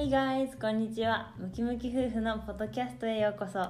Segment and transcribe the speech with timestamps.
[0.00, 0.58] Hey guys!
[0.58, 1.34] こんにちは。
[1.36, 3.62] ムキムキ夫婦のポッドキャストへようこそ。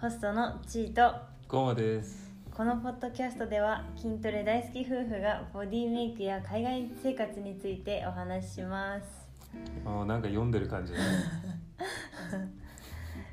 [0.00, 1.14] ホストのチーと、
[1.46, 2.32] ゴーマです。
[2.50, 9.04] このポッドキャストでは筋トレ大好き夫婦がボディメイクや海外生活についてお話しします。
[9.84, 11.04] あーなんか読んでる感じだね。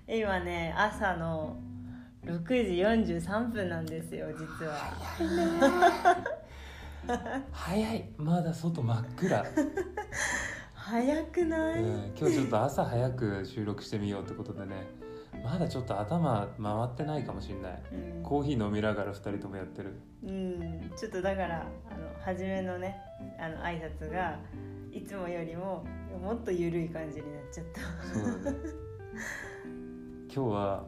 [0.09, 1.55] 今ね、朝の
[2.25, 4.93] 6時43分なんですよ、実は。
[7.53, 8.09] 早い。
[8.17, 9.45] まだ外真っ暗。
[10.91, 14.87] 早くない、うん、今日ちょっと朝早く収録してみようってことでね。
[15.41, 17.81] まだちょっと頭回ってないかもしれない。
[17.93, 19.93] うんコーヒー飲みながら二人ともやってる。
[20.21, 22.97] うん、ちょっとだからあの初めのね
[23.39, 24.37] あの挨拶が
[24.91, 25.85] いつもよりも
[26.21, 28.57] もっと緩い感じになっちゃったそうだね。
[30.33, 30.85] 今日は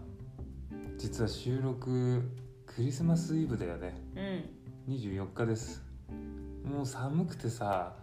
[0.97, 2.29] 実は収録
[2.65, 3.95] クリスマスイブだよね。
[4.17, 5.81] うん24日です。
[6.65, 7.95] もう寒くてさ、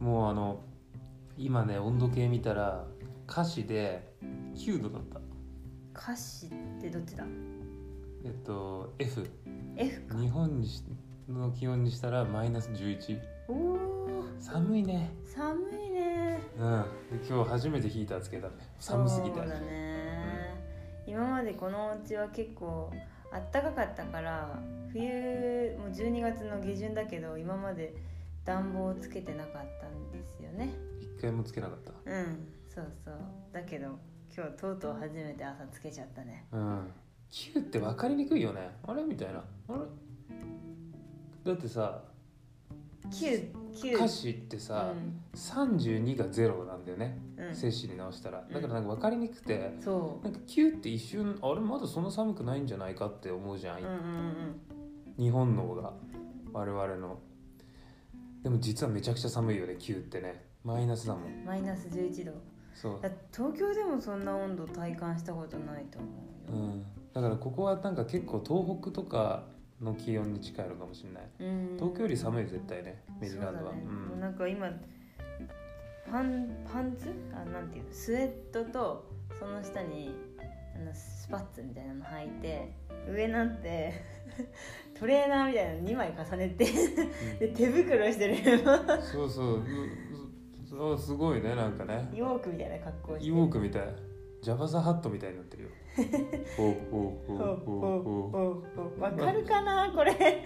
[0.00, 0.64] もうあの
[1.36, 2.86] 今ね温度計見たら
[3.28, 4.14] 歌詞で
[4.54, 5.20] 9度だった。
[5.98, 7.24] 歌詞ってどっちだ？
[8.24, 9.26] えっと F
[9.76, 10.18] F か。
[10.18, 10.82] 日本にし
[11.28, 15.10] の気温にしたらマイナス11おお寒いね。
[15.24, 16.40] 寒いね。
[16.58, 16.84] うん。
[17.20, 18.54] で今日初めてヒーターつけたね。
[18.78, 19.38] 寒すぎて。
[19.38, 20.54] そうだね、
[21.06, 22.92] 今までこのお家は結構
[23.32, 24.58] あったかかったから
[24.92, 27.94] 冬もう12月の下旬だけど今まで
[28.44, 30.72] 暖房をつけてなかったんですよね
[31.16, 31.92] 一回もつけなかった。
[32.10, 33.14] うんそうそう。
[33.52, 33.98] だけど
[34.34, 36.46] 今日とうとう初めて朝つけちゃったね。
[36.52, 36.92] うん。
[37.30, 38.76] 9って分かりにくいよね。
[38.86, 39.02] あれ？
[39.02, 39.42] みたいな。
[39.68, 39.78] あれ？
[41.44, 42.02] だってさ
[43.10, 44.92] 9 9歌詞ってさ、
[45.34, 47.18] 32が0なんだよね。
[47.38, 48.44] うん、うん、摂氏に直したら。
[48.52, 51.60] だからなんか分かりにくくてそなんか9って一瞬あれ？
[51.60, 55.24] まだそんな寒くないんじゃないかって思うじゃん、ううんうんうん。
[55.24, 55.94] 日本のが。
[56.52, 57.18] 我々の。
[58.42, 61.44] でも実はめちゃくちゃ寒いよね9ってねマイナスだもん。
[61.44, 62.32] マイナス11度。
[62.74, 63.00] そう。
[63.00, 66.08] だ、東京でもそんな温度体感したことないと思
[66.48, 69.44] うよ、うん、だからここはなんか結構東北とか
[69.80, 71.22] の気温に近いのかもしれない。
[71.38, 71.76] うん。
[71.76, 73.02] 東京より寒いよ絶対ね。
[73.20, 73.72] メリーランドは。
[73.72, 73.82] ね。
[73.82, 74.68] もううなんか今
[76.10, 77.12] パンパンツ？
[77.32, 77.92] あなんていうの？
[77.92, 80.14] スウェットとその下に
[80.74, 82.72] あのスパッツみたいなの履いて
[83.08, 84.02] 上なんて
[84.98, 86.64] トレーナーみたいなの2枚重ねて
[87.38, 88.64] で手袋してるん
[89.00, 89.62] そうそう
[90.76, 92.10] そうすごいねなんかね。
[92.14, 93.26] イウォークみたいな格好して。
[93.26, 93.82] イウォークみたい。
[94.42, 95.70] ジャバザハットみたいになってるよ。
[99.00, 100.44] わかるかなこれ。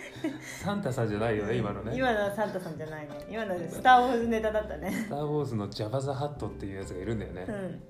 [0.63, 1.97] サンタさんじゃないよね今のね。
[1.97, 3.15] 今のはサンタさんじゃないの。
[3.29, 4.93] 今のスター・ウォーズネタだったね。
[4.93, 7.83] スター・ウォーズのジャバザハットっていうやつがいるんだよね、うん。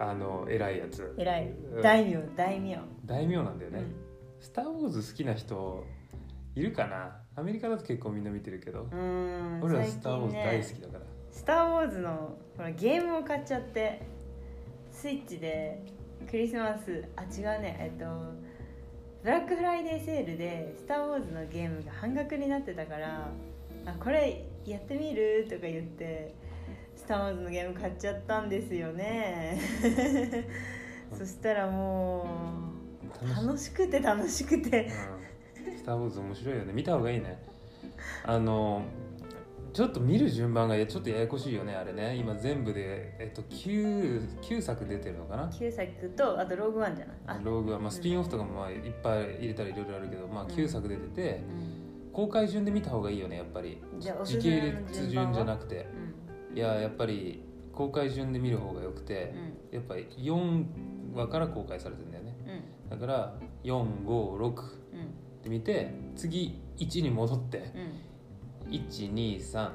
[0.00, 1.14] あの偉いやつ。
[1.16, 1.54] 偉い。
[1.82, 2.80] 大名大名。
[3.06, 3.94] 大名なんだよね、うん、
[4.40, 5.86] スター・ウォーズ好きな人
[6.56, 8.88] いるかなアメリカだと結構みんな見てるけど
[9.62, 11.04] 俺はスター・ウォーズ大好きだから、
[11.38, 14.02] スター・ウォーズのほらゲームを買っちゃって
[14.90, 15.80] スイッチで
[16.28, 18.06] クリスマスあ違うねえっと
[19.22, 23.30] ブラックフライデーセールで「スター・ウォーズ」のゲームが半額になってたから
[23.86, 26.34] 「あこれやってみる?」とか言って
[26.96, 29.60] 「スター・ウォーズ」のゲーム買っちゃったんですよね。
[31.16, 32.26] そしたらも
[33.22, 34.90] う楽しくて楽しくて。
[35.68, 36.72] うん、スター・ウォーズ面白いよね。
[36.72, 37.40] 見た方がいいね。
[38.24, 38.82] あの
[39.78, 42.16] ちょっと見る順番がちょっとややこしいよねあれね。
[42.16, 45.48] 今全部で、えっと、9, 9作出てるのかな？
[45.56, 47.16] 旧作とあとローグワンじゃない？
[47.26, 52.12] あ、ローグは、まあ、スピンオフとかもまあいっぱい入れたらいろいろあるけど、まあ、うん9作出ててうん。
[52.12, 53.80] 公開順で見た方がいいよねやっぱり。
[54.24, 55.86] 時系列順じゃなくて。
[56.50, 59.32] うんいややっぱり公開順で見る方がよくて、
[59.70, 59.76] うん。
[59.76, 60.64] やっぱり4
[61.14, 62.34] 話から公開されてるんだよね。
[62.90, 62.98] うん。
[62.98, 64.52] だから456うん。
[65.44, 68.07] で見て次1に戻ってうん
[68.70, 69.70] 123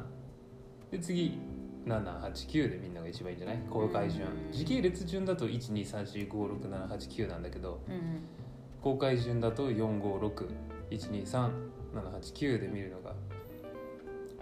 [0.91, 1.37] で次
[1.85, 3.57] 789でみんなが一番いいんじゃない？
[3.69, 4.27] 公開順。
[4.27, 4.51] うん。
[4.51, 8.19] 時系列順だと123456789なんだけどうん
[8.81, 13.13] 公開順だと4561237789で見るのが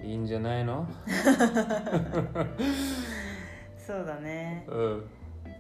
[0.03, 0.87] いいんじゃないの？
[3.77, 5.03] そうだね、うん。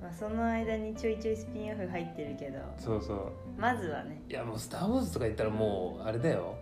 [0.01, 2.59] まあ、その間にちょいちょいスピンオフ入ってるけど。
[2.77, 3.31] そうそう。
[3.59, 4.21] まずはね。
[4.29, 6.55] いやもう「スター・ウォーズ」とか言ったらもうあれだよ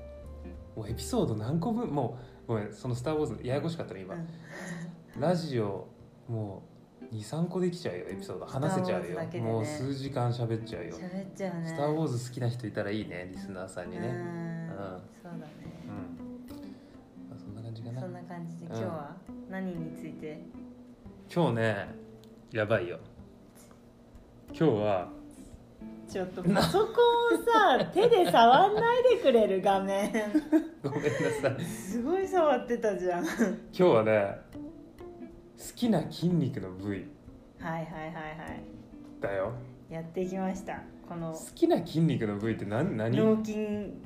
[0.79, 1.89] もうエピソード何個分？
[1.89, 2.17] も
[2.47, 4.27] うごめんその「スター・ウォーズ」ややこしかったら今、うん。
[5.19, 5.87] ラジオ
[6.29, 6.63] も
[7.11, 8.45] う23個できちゃうよエピソード。
[8.45, 9.41] 話せちゃうよ、ね。
[9.41, 11.67] もう数時間喋っちゃうよ「喋っちゃうね。
[11.67, 14.03] スター・ウォーズ」好きな人いたらいいねリスナーさんにうん。
[14.03, 14.15] ねうん。
[15.21, 15.43] そうだね、
[17.29, 17.99] まあ、そんな感じかな。
[17.99, 18.57] そんな感じ。
[18.59, 18.71] でうん。
[18.71, 19.17] 今日は？
[19.49, 20.39] 何について、
[21.33, 21.87] 今日ね
[22.53, 22.99] やばいよ。
[24.47, 25.09] 今日は
[26.09, 30.11] ちょっとパソコンをさ手で触んないでくれる画面。
[30.81, 31.09] ごめんな
[31.39, 31.63] さい。
[31.63, 33.29] すごい触ってたじゃん今
[33.71, 37.05] 日はね好きな筋肉の部位。
[37.59, 37.99] はいはいはいは
[38.47, 38.63] い。
[39.21, 39.53] だよ。
[39.89, 40.81] やってきました。
[41.07, 43.15] この好きな筋肉の部位って何何？
[43.15, 43.55] 脳筋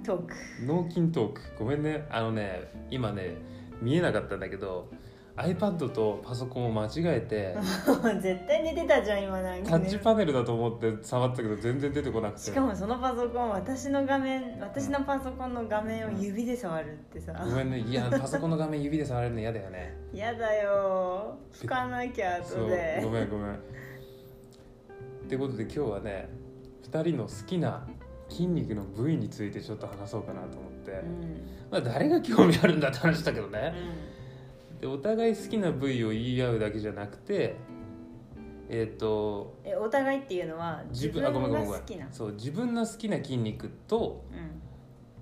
[0.04, 0.34] トーク。
[0.66, 1.42] 脳筋トーク。
[1.58, 2.06] ごめんね。
[2.10, 3.36] あのね今ね
[3.82, 4.90] 見えなかったんだけど
[5.36, 7.58] iPad とパソコンを間違えて
[8.22, 12.42] 絶対寝てたじゃん今なんか、ね、タッチパネルだと思って触ったけど全然出てこなくて。
[12.42, 17.34] しかもそのパソコン私の画面私のパソコンの画面を指で触るってさ。
[17.44, 19.98] ごめんねいやパソコンの画面指で触れるの嫌だよね。
[20.14, 21.36] 嫌だよ。
[21.52, 23.02] 拭かなきゃ後で。
[23.04, 23.54] ごめんごめん。
[23.54, 23.58] っ
[25.28, 26.30] てことで今日はね
[26.92, 27.88] 2人の好きな
[28.30, 31.48] 筋肉の部位についてちょっと話そうかなと思って、うん。
[31.72, 34.12] まあ誰が興味あるんだって話だけどうね、ん
[34.84, 37.56] でお互い好きな部位を言い合うだけじゃなくて
[38.68, 42.06] えっ、とえお互いっていうのは自自分が好きな。
[42.06, 44.62] んそう自分の好きな筋肉とうん。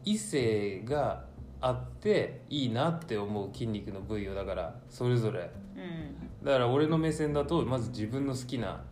[0.03, 1.25] 異性が
[1.59, 5.51] あっていいなって思う筋肉の部位をだからそれぞれ。
[5.75, 6.43] うん。
[6.43, 8.83] だから俺の目線だとまず自分の好きな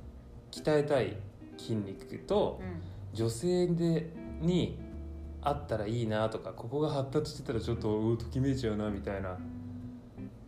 [0.52, 1.18] 鍛えたい
[1.58, 2.82] 筋肉とうん。
[3.16, 4.78] 女性でに
[5.42, 9.40] あったらいいなとかここが発達してたらちょっとおときめいちゃうなみたいな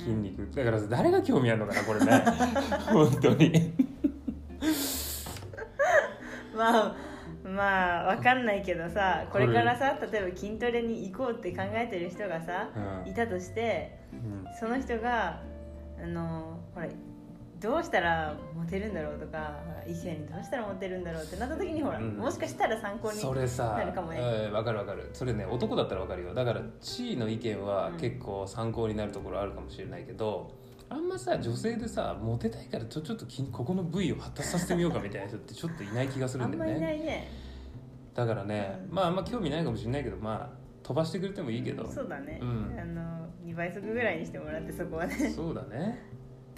[0.03, 0.49] 筋肉。
[0.55, 2.23] だから誰が興味あるのかなこれね。
[2.91, 3.73] 本当に。
[6.55, 6.95] まあ
[7.43, 12.09] まあわかんないけどさこれからさ例えば筋トレに行こうって考えてる。
[12.09, 12.69] 人がさ
[13.05, 15.41] うんいたとしてうんその人が
[16.01, 16.87] あのほら
[17.61, 22.17] どうしたらモテるんだろうとか異性にどうしたらモテるんだろうってなった時にほら、うん。
[22.17, 24.19] もしかしたら参考にそれさなるかもね。
[24.19, 25.09] うんわかるわかる。
[25.13, 26.33] それね男だったらわかるよ。
[26.33, 27.97] だから地位の意見はうん。
[27.97, 30.51] 結構参考になるところあるかもしれないけど、
[30.89, 36.77] あんまさ女性でさモテたいからちょちょっと筋ここの部位を発達させてみようかみたいな人ってちょっといない気がするあんまんだよね。
[36.79, 37.27] いないね。
[38.15, 38.95] だからね、うん。
[38.95, 41.87] まああんま興味ないかもしれないけどまあ飛ばしてくれてもいいけど。
[41.89, 42.79] そうだね、うん。
[42.79, 45.29] あの2倍速ぐらいにしてもらってそこはね。
[45.29, 46.10] そうだね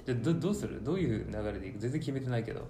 [0.05, 0.83] じゃあどどうする？
[0.83, 1.79] どういう流れでいく？
[1.79, 2.67] 全然決めてないけど。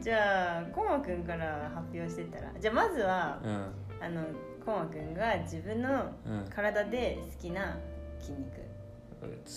[0.00, 2.52] じゃあコマくんから発表してったら。
[2.60, 3.52] じゃあまずはうん。
[4.00, 4.22] あの
[4.64, 6.44] コマくんが自分のうん。
[6.54, 7.78] 体で好きな
[8.20, 8.44] 筋肉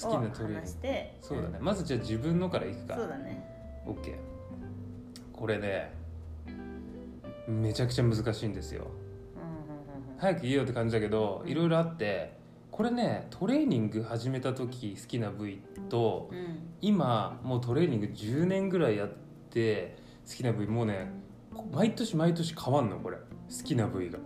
[0.02, 0.60] 好をきなトレーニング。
[0.62, 1.58] 話してそうだね。
[1.60, 2.96] まずじゃあ自分のからいくか。
[2.96, 3.44] そうだね。
[3.86, 4.16] OK
[5.34, 5.92] これね
[7.48, 8.88] めちゃくちゃ難しいんですよ。
[9.36, 9.50] うんうん
[10.06, 10.18] うんうん。
[10.18, 12.37] 早く言えよって感じだけどいろいろあって
[12.78, 15.60] これねトレーニング始めた時好きな部位
[15.90, 16.60] とうん。
[16.80, 19.10] 今もうトレーニング10年ぐらいやっ
[19.50, 19.98] て
[20.30, 21.10] 好きな部位もうね
[21.72, 23.18] 毎年毎年変わんのこれ。
[23.18, 24.20] 好きな部位が。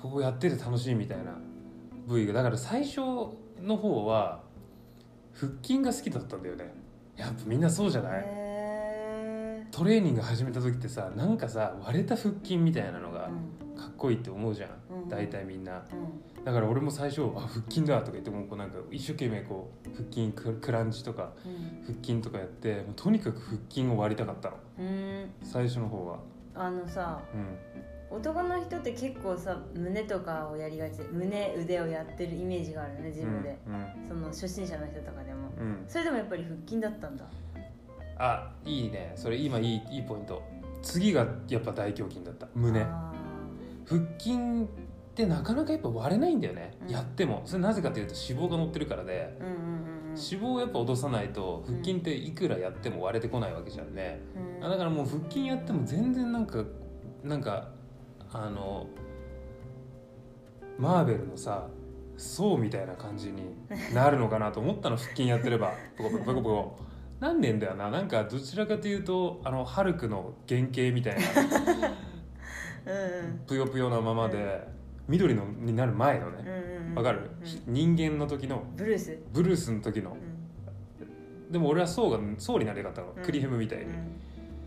[0.00, 1.34] ここやってて楽しいみたいな
[2.06, 2.32] 部位が。
[2.32, 3.00] だから最初
[3.60, 4.40] の方は
[5.34, 6.72] 腹筋が好きだったんだよね。
[7.16, 8.22] やっぱみんなそうじゃない？
[8.24, 14.70] へトレーニング始めた時ってさなんかさ割れた腹筋みたいなのーがうんかっこいいって思うじゃん。
[14.90, 15.08] うん。
[15.08, 15.82] 大体みんな。
[16.36, 16.44] うん。
[16.44, 21.94] だから俺も最初あ腹筋だとか言ってもうこうなんか一生懸命こう腹筋ククランチとかうん。
[21.94, 24.56] 腹筋とかやってもうとにかく腹筋を割りたかったの。
[25.42, 26.18] 最初の方は。
[26.54, 28.18] あのさうん。
[28.18, 35.50] 男の人って結構さ胸とかをやりがちで胸腕をやってるイメージがあるね自分で、うんその初心者の人とかでも。
[35.86, 37.24] それでもやっぱり腹筋だったんだ。
[38.18, 39.12] あいいね。
[39.14, 40.42] それ今いいいいポイント。
[40.82, 42.48] 次がやっぱ大胸筋だった。
[42.54, 42.80] 胸。
[42.80, 43.07] あ
[43.88, 44.36] 腹筋っ
[45.14, 46.90] てなかなかやっぱ割れないんだよね、うん。
[46.90, 47.42] やっても。
[47.44, 49.36] それなぜかというと脂肪が乗ってるからで。
[49.40, 49.98] ーうんうんうんうん。
[50.08, 54.20] 脂肪をやっぱ落とさないと腹筋っていくらやっても割れてこないわけじゃんね、
[54.58, 54.64] うん。
[54.64, 56.64] あだからもう腹筋やっても全然なんか
[57.22, 57.68] なんか
[58.32, 58.86] あの
[60.78, 61.68] マーベルのさ
[62.16, 63.54] 層みたいな感じに
[63.94, 65.72] なるのかなと思ったの腹筋やってれば。
[65.96, 66.76] ポコポコポコポコ。
[67.20, 67.90] なんねんだよな。
[67.90, 71.20] なんかどちらかというとあのハルクの原型みたいな
[73.46, 74.66] ぷよぷよなままで
[75.08, 76.44] 緑のになる前のね
[76.94, 77.30] わかる、
[77.66, 77.74] うん。
[77.74, 79.18] 人間の時のブルース。
[79.32, 80.12] ブルースの時の。
[80.12, 81.52] うん。
[81.52, 83.22] でも俺は層が層になりたかったの、うん。
[83.22, 83.86] クリヘムみたいに、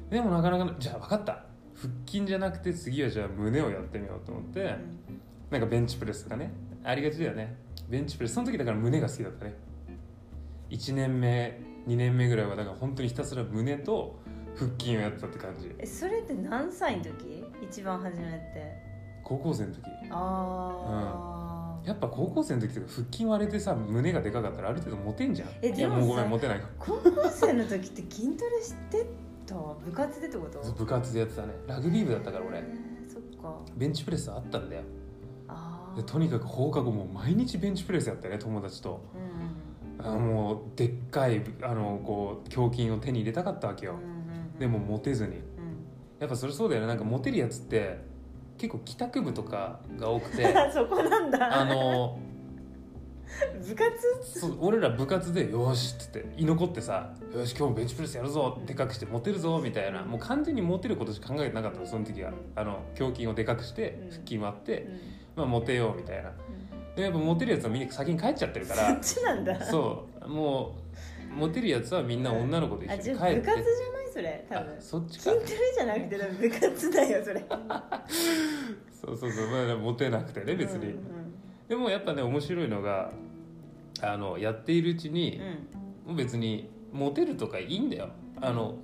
[0.10, 1.46] でもなかなかじゃあ分かった。
[1.76, 4.70] 腹筋じゃなくて次はじゃあ胸をやってみようと思って、うん。
[5.50, 6.52] なんかベンチプレスとかね。
[6.84, 7.56] ありがちだよね。
[7.90, 8.34] ベンチプレス。
[8.36, 9.56] その時だから胸が好きだったね。
[10.70, 14.21] 1年目2年目ぐらいはだから本当にひたすら胸と
[14.62, 15.74] 腹筋をやってたって感じ。
[15.80, 17.44] えそれって何歳の時？
[17.64, 18.92] 一番初めって。
[19.24, 19.82] 高校生の時。
[20.12, 25.50] ああ、やっぱ高校生の時とか腹筋割れてさ胸がでかかったらある程度モテんじゃん。
[25.62, 29.06] えでもいやもうごめさんモテない高校生の時って筋トレして
[29.48, 29.56] た？
[29.56, 30.72] 部活でってこと？
[30.74, 31.54] 部活でやってたね。
[31.68, 32.60] ラグビー部だったから俺。
[32.60, 33.56] えーそっか。
[33.76, 34.84] ベンチプレスあったんだよ。
[35.48, 39.02] ああでとにかく放課後もう毎日ベンチプレスやったよね友達と。
[39.16, 39.32] うん
[40.04, 43.94] あもうでっかいあのこう胸筋を手に入れたかったわけよ。
[43.94, 44.21] うんうんうん
[44.62, 45.32] でもモテずに。
[45.36, 45.42] うん。
[46.20, 46.88] やっぱそれそうだよね。
[46.88, 47.98] なんかモテるやつって
[48.58, 50.46] 結構帰宅部とかが多くて。
[50.74, 51.62] そこなんだ。
[51.62, 52.18] あの
[53.66, 54.40] 部活？
[54.40, 62.32] そう俺ら部活で「よし」っつって居残ってさ「よし今日もベンチプレスやるぞ」でかくしてモテるぞみたいなもう完全にモテることしか考えてなかったのその時は。
[62.56, 64.10] あの胸筋をでかくしてうん。
[64.10, 64.92] 腹筋割って、うん。
[65.38, 66.32] まあモテようみたいな。
[66.96, 69.64] でやっぱモテるやつはみんな先に帰っちゃってるかそっらちなんだ。
[69.64, 70.28] そう。
[70.28, 70.76] も
[71.34, 73.16] うモテるやつはみんな女の子と一緒に帰って。
[73.16, 74.01] ゃあ部活じゃない？
[74.12, 74.76] それ多あ分。
[74.82, 75.24] そっちか。
[75.24, 77.46] 筋トレじゃなくて多分部活だよそれ。
[78.92, 80.98] そうそうそうまあモテなくてね別に、うん。
[81.68, 83.12] でもやっぱね面白いのが
[84.02, 85.40] あのやっているうちに、
[86.06, 88.10] もう別にモテるとかいいんだよ。
[88.42, 88.76] あの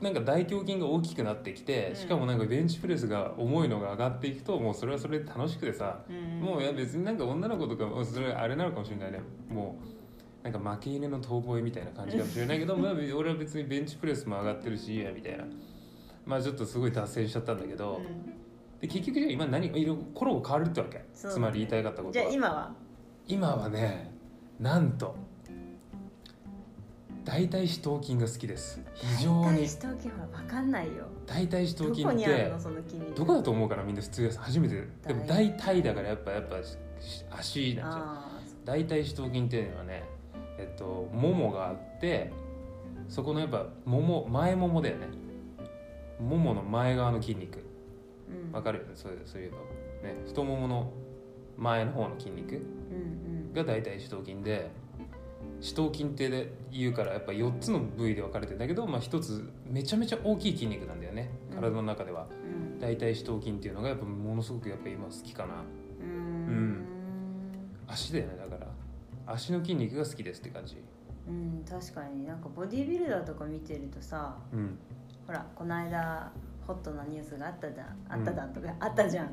[0.00, 1.96] なんか大胸筋が大きくなってきてうん。
[1.96, 6.16] しかもなんかベンチプレスが重いのが上がっていくともうそれはそれで楽しくてさ、うん。
[6.16, 9.20] うんもういや別になんか女の子とかもそれあれなのかもしれないね。
[9.50, 9.97] もう
[10.42, 15.44] なんか負け犬の遠吠えみたいな感じかもしれないけど まあ俺は別にベンチプレスも上がってるしいいやみたいな。
[16.24, 18.04] まあちょっとすごい脱線しちゃったんだけど、うん。
[18.80, 21.04] で結局じゃあ今何いろコロコロ変わるってわけ？
[21.14, 21.32] そう。
[21.32, 22.72] つまり言いたいかったことじゃあは今は？
[23.26, 24.10] 今はね
[24.60, 25.14] なんと
[27.24, 28.80] 大腿四頭筋が好きです。
[28.94, 31.04] 非常大に体下筋ほら分かんないよ。
[31.26, 34.88] 大腿四ど頭筋ってこにあるのその筋肉どこだと思うかなみんな普通初めて。
[35.06, 36.56] でも大大腿だからやっぱやっぱ
[37.38, 38.24] 足なんじゃん
[38.64, 40.04] 大腿四頭筋っていうのはね
[40.58, 42.32] えっとももがあって
[43.08, 45.06] そこのやっぱもも前ももだよね。
[46.20, 47.64] ももの前側の筋肉。
[48.28, 48.52] うん。
[48.52, 48.80] わかる？
[48.80, 49.58] よねそういうそういうの。
[49.58, 49.64] ね。
[50.26, 50.92] 太ももの
[51.56, 52.56] 前の方の筋肉。
[52.56, 54.70] うんが大腿四頭筋で
[55.60, 61.30] 四頭筋ってで言うからやっぱ4つの部位で分かれてんだけど、まあ、1つめちゃめちゃ大きい筋肉なんだよね。
[61.50, 61.56] うん。
[61.56, 62.78] 体の中では、うん。
[62.78, 65.54] 大腿四頭筋っていうのがやっぱものすごくやっぱ今好きかな。
[66.00, 66.08] うん。
[66.08, 66.14] う
[66.50, 66.84] ん。
[67.88, 68.46] 足だよねだ
[69.32, 70.82] 足の筋肉が好きですって感じ。
[71.28, 74.78] うん確かになんかボディービルダーとか見てるとさうん、
[75.26, 76.32] ほらこの間
[76.66, 77.86] ホットなニュースがあったじゃん。
[78.08, 79.26] あったじゃんとか、あったじゃん。
[79.26, 79.28] う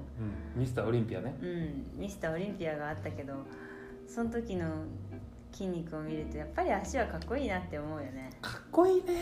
[0.57, 1.35] ん、ミスターオリンピアね。
[1.41, 3.33] うんミスターオリンピアがあったけど
[4.07, 4.67] その時の
[5.51, 8.29] 筋肉を見るとやっぱり足はかっこいいなって思うよね。
[8.41, 9.21] かっこいいね。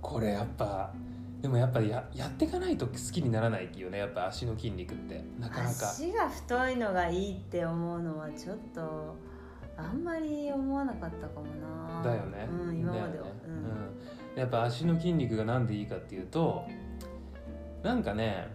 [0.00, 0.92] これやっぱ
[1.40, 5.22] でもやっぱややっていかないと好きにならないよねやっぱ足の筋肉って。
[5.38, 5.90] なかなか。
[5.90, 9.16] 足が太いのがいいって思うのはちょっと
[9.78, 12.02] あんまり思わなかったかもな。
[12.02, 13.32] だよね、うん、今までは、ね。
[13.46, 13.54] うん。
[13.54, 14.40] うん。
[14.40, 16.64] やっぱ足の筋肉がなんでいいかっていうと
[17.82, 18.48] なんかね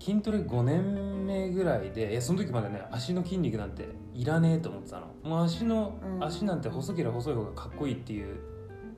[0.00, 5.06] 筋トレ5年目ぐらいでいやその時までね足の筋肉なんていらねえと思ってたの。
[5.22, 6.24] もう足の、うん。
[6.24, 8.36] 足なんて細ければ細い方がかっこいいっていう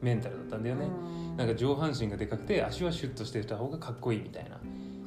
[0.02, 1.37] メンタルだったんだよね、うん。
[1.37, 4.59] なんか上半身がでかくて足はシュッとしてた方がかっこいいみたいな。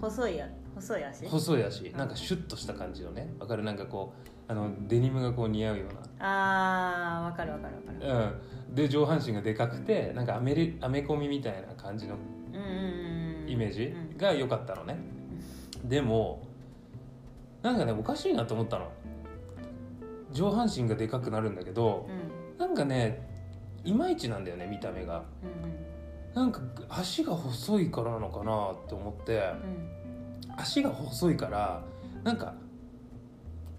[0.01, 1.25] 細いや細い足？
[1.27, 1.83] 細い足。
[1.95, 3.33] なんかシュッとした感じのね。
[3.39, 3.63] わかる？
[3.63, 6.01] なんかこうあのデニムがこう似合うような。
[6.19, 8.33] あーわかるわかるわかる。
[8.69, 12.15] うん、で上半身がでかくてなんかアメリアメコミみたいな感じの
[12.53, 14.17] うんうんうんイメージうん。
[14.17, 14.97] が良かったのね、
[15.83, 16.45] でも
[17.61, 18.91] なんかねおかしいなと思ったの。
[20.31, 22.57] 上半身がでかくなるんだけどうん。
[22.57, 23.27] なんかね
[23.83, 25.23] いまいちなんだよね見た目が。
[26.33, 26.41] うん。
[26.41, 29.37] なんか足が細いからなのかなって思って。
[29.37, 30.03] うん。
[30.55, 31.83] 足が細いから
[32.23, 32.53] なんか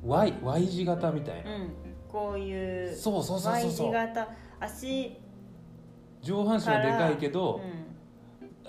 [0.05, 1.71] Y, y 字型みたいな、うん。
[2.09, 4.29] こういうそうそうそうそう Y 字型。
[4.61, 5.17] 足。
[6.23, 7.85] 上半身はでかいけど、う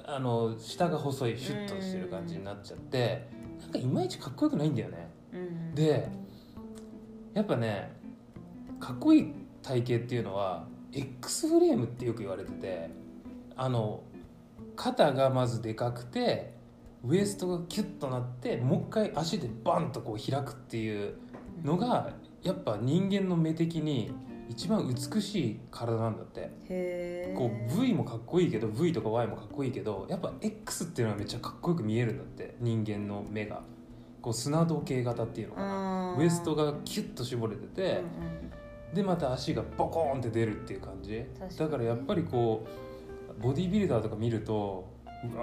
[0.07, 3.27] あの下が細いシュッとしてる感じになっちゃって
[3.61, 5.09] なんかいまいちかっこよくないんだよね。
[5.33, 6.07] んうん、で
[7.33, 7.91] やっぱね
[8.79, 12.89] かっこいい体型っていうのは X フレームってよく言われてて
[13.57, 14.03] あの
[14.75, 16.53] 肩がまずでかくて
[17.03, 21.15] ウエストがキュッとなってもう一回足でバンとこう開くっていう
[21.65, 24.13] のがやっぱ人間の目的に
[24.47, 27.33] 一番美しい体なんだって。
[27.35, 32.55] こう V もかっこいいけど V とか Y もかっこいいけどやっぱ X っていうのはめっちゃかっこよく見えるんだって。
[32.59, 33.63] 人間の目が。
[34.21, 36.15] こう砂時計型っていうのかな。
[36.17, 38.01] ウエストがキュッと絞れてて、
[38.93, 41.25] でまた足がボコーンって出るっていう感じ。
[41.57, 42.65] だからやっぱりこ
[43.39, 44.87] うボディービルダーとか見ると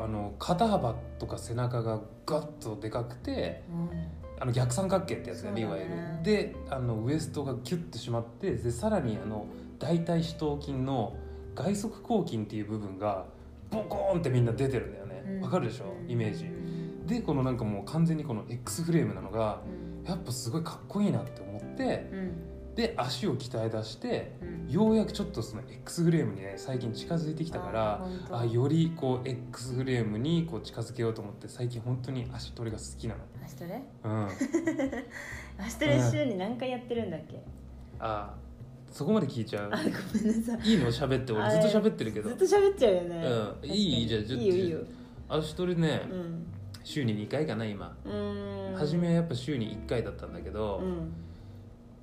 [0.03, 5.61] あの肩幅とか背中がガッとでかくてうんうんあの逆三角形ってやつだね。
[5.61, 5.91] いわゆる。
[6.25, 9.47] であのウエストがキュッと締まってでさらにあの
[9.79, 11.15] 大腿四頭筋の
[11.55, 13.27] 外側広筋っていう部分が
[13.71, 15.41] ボコーンってみんな出てるんだよね。
[15.41, 15.95] わかるでしょ？
[16.09, 16.47] イメージ。
[16.47, 19.61] うんでこのなんかもう完全にこの X フレームなのが
[20.05, 20.09] うん。
[20.09, 22.75] やっぱすごいかっこいいなって思ってうん。
[22.75, 24.73] で足を鍛え出してうん。
[24.73, 28.07] ようやくちょっとその X フレームにね最近近づいてきたから
[28.37, 34.29] あよりこう X フレームにこう近づけようと思って最近本当に足トレが好きな足トレのうん。
[35.65, 37.41] 足トレ週に何回やってるんだっけ？
[37.99, 38.35] あ
[38.91, 39.71] そこまで聞いちゃう。
[39.73, 40.69] あごめんなさい。
[40.69, 42.29] いいの喋って俺ずっと喋ってるけど。
[42.29, 43.25] ずっと喋っちゃうよね。
[43.63, 43.71] うん。
[43.71, 44.79] いいいいじゃあちょっといいよいいよ。
[45.29, 46.47] 足トレねうん。
[46.85, 47.97] 週に2回かな今。
[48.05, 48.77] うーん。
[48.77, 51.13] 初めはやっぱ週に1回だったんだけどうん。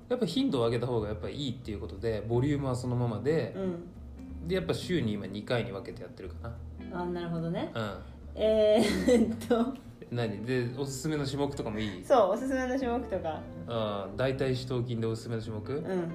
[0.08, 4.48] やっぱ頻度を上げた方がやっぱいいっていうことでボリュームはそのままでうん。
[4.48, 6.50] でやっぱ週に今2回に分けてやってるか
[6.92, 7.70] あなるほどね。
[7.74, 8.02] な
[8.34, 9.78] えー、っとうん
[10.10, 10.44] 何？
[10.44, 12.04] でおすすめの種目とかもいい？
[12.04, 13.40] そうおすすめの種目とか。
[13.68, 16.12] ああ大腿四頭筋でおすすめの種目、うん。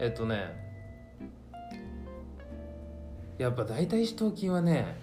[0.00, 0.62] えっとね
[3.38, 4.96] やっぱ大腿四頭筋はね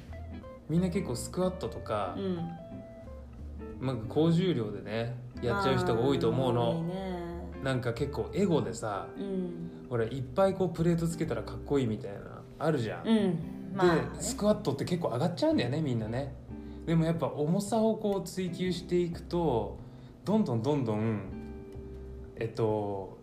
[0.70, 2.38] みんな結構スクワットとかう、ん。
[3.80, 6.84] まあ、高重量でねやっちゃう人が多いと思うの。
[6.84, 7.32] ね。
[7.64, 9.88] なんか結構エゴでさうん。
[9.90, 13.40] ほらいっぱいこうプレートつけたらかっこいいみたいなあるじゃん、うん。
[13.76, 16.36] まあ、ね、でスクワットって結構上がっちゃうんだよねみんなね
[16.86, 19.78] でもやっぱ重さをこう追求していくと
[20.26, 21.22] どんどんどんどん
[22.36, 23.20] えっと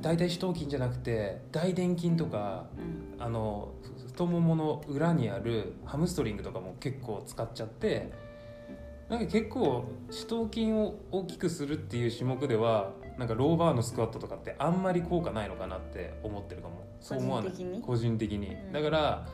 [0.00, 3.22] 大腿四頭筋じゃなくて大臀筋とかうん。
[3.22, 3.72] あの
[4.08, 8.10] 太ももの裏にあるハムストリングとかも結構使っちゃって
[9.08, 16.84] なんか結構四頭筋を大きくするっていう種目ではなんかローバーのスクワットとかってあんまり効果ないのかなって思ってるかも。
[17.00, 17.52] そう思わない。
[17.52, 17.82] 個人的に？
[17.82, 18.48] 個人的に。
[18.48, 18.72] うん。
[18.72, 19.28] だから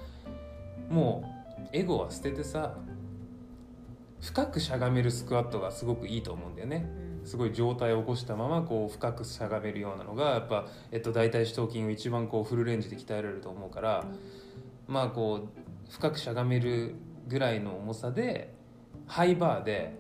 [0.91, 1.25] も
[1.59, 2.77] うエゴは捨ててさ
[4.21, 6.89] 深くしゃがめるスクワットがすごくいいと思うんだよね。
[7.21, 7.27] うん。
[7.27, 14.05] すごい上体を起こしたままこう深くしゃがめるようなのがやっぱ、えっと、大腿四頭筋を一番こうフルレンジで鍛えられると思うから、
[14.87, 16.95] まあこう深くしゃがめる
[17.29, 18.55] ぐらいの重さで
[19.07, 19.95] ハイバーで、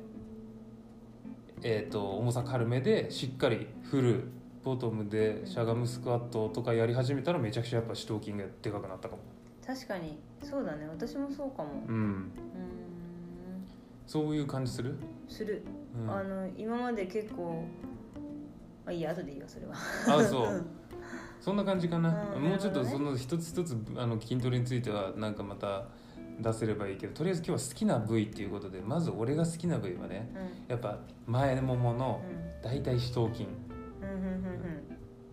[1.63, 4.25] えっと重さ軽めでしっかりフル
[4.65, 9.23] ボトムでしゃがむスクワットとかやり始めたらめちゃくちゃやっぱ四頭筋がでかくなったかも。
[9.67, 10.19] 確かに。
[10.43, 10.87] そうだね。
[10.89, 11.85] 私もそうかも。
[11.87, 11.95] うん。
[11.95, 12.98] うーん
[14.09, 14.97] そういう感じする、
[15.29, 15.63] する、
[15.95, 17.63] うん、あの今まで結構
[18.87, 19.75] あいいや後でいいわそれは。
[19.75, 20.49] あ そう。
[20.49, 20.67] うん。
[21.39, 22.43] そんな感じかな、うん。
[22.43, 25.89] もうちょっとその一つ一つあの筋トレについてはなんかまた
[26.41, 30.71] 出せればいいけどとりあえず今日は好きな部位っていうことでまず俺が好きな部位はねうん。
[30.71, 33.47] やっぱ前もものう大腿四頭筋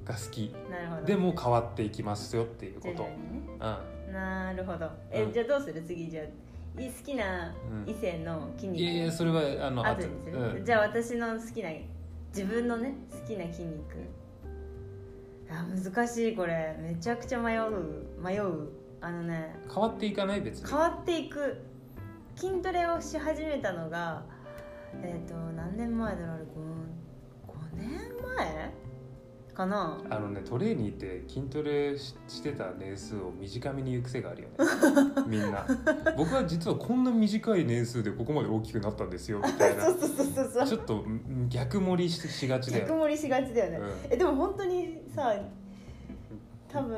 [0.03, 1.05] が好きうんなるほど。
[1.05, 2.89] でも変わっていきますよっていうこと。
[2.91, 3.07] にね。
[4.09, 4.91] うなるほど。
[5.09, 5.31] え、うん。
[5.31, 5.81] じゃあどうする？
[5.81, 6.25] 次じゃあ。
[6.25, 6.29] い
[6.77, 7.53] 好きな
[7.85, 7.89] うん。
[7.89, 10.65] 異性の筋肉、んいやいやそれはあの後にする、うん。
[10.65, 11.69] じゃあ私の好きな
[12.35, 13.97] 自分のね好きな筋肉。
[15.49, 16.75] あ難しいこれ。
[16.81, 17.71] めちゃくちゃ迷う
[18.19, 18.69] 迷う。
[19.01, 20.41] あのね変わっていかない？
[20.41, 20.69] 別に。
[20.69, 21.61] 変わっていく。
[22.35, 24.23] 筋トレをし始めたのが
[25.01, 27.89] えっ、と何年前だろうあれ？5, 5年
[28.37, 28.73] 前？
[29.55, 29.97] かな？
[30.09, 34.55] あのねトレーニーって筋トレししてた年数を短めに言う癖があるよね。
[35.25, 35.65] みんな。
[36.17, 39.85] 僕は実はこんな短い年数でここまで大きくなったんですよみたいな。
[40.65, 42.89] ちょっとん逆盛りししがちだよね。
[42.89, 44.13] 逆盛りしがちだよね、うん。
[44.13, 45.33] えでも本当にさ
[46.67, 46.97] 多分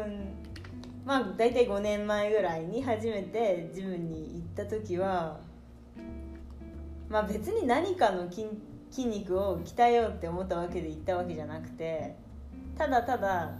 [1.05, 5.39] まあ大体5年前ぐらいに初めてジムに行った時は
[7.07, 8.47] まあ別に何かの筋
[8.89, 12.15] 筋肉を鍛えようって思ったわけで行ったわけじゃなくて
[12.77, 13.51] ただただ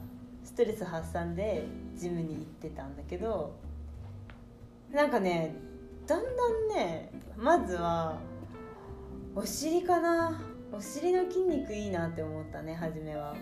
[0.43, 3.55] ストレス発散でジムに行ってたんだけど
[4.91, 5.55] なんかね
[6.05, 8.17] だんだんねまずは
[9.35, 10.41] お尻かな。
[10.69, 13.33] お尻の筋肉いいなって思ったね初めは、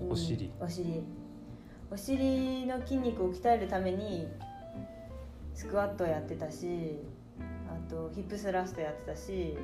[0.00, 0.10] うん。
[0.12, 0.52] お尻？
[0.60, 1.02] お尻。
[1.90, 4.28] お尻の筋肉を鍛えるために
[5.54, 6.98] スクワットやってたし
[7.68, 9.56] あとヒップスラストやってたし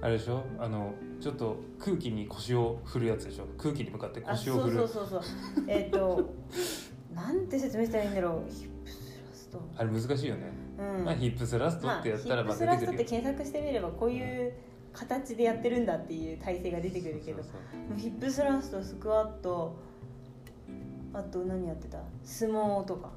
[0.00, 0.42] あれでしょ？
[0.58, 3.46] あのちょっと空気に腰を振るやつでしょ？
[3.58, 4.76] 空気に向かって腰を振る。
[4.76, 5.22] そうそうそう
[5.66, 6.34] えっ、と
[7.14, 8.50] なんて説明したらいいんだろう？
[8.50, 9.60] ヒップスラスト。
[9.76, 11.04] あれ難しいよね、うん。
[11.04, 14.52] まあ、ヒップスラストってやったらまあップスラストって検索してみればこういう
[14.92, 17.42] 形でやってるんだっていう体勢が出てくるけど。
[17.42, 17.52] そう
[17.88, 19.76] そうヒップスラストスクワット。
[21.12, 21.98] あと何やってた？
[22.22, 23.10] 相撲とか。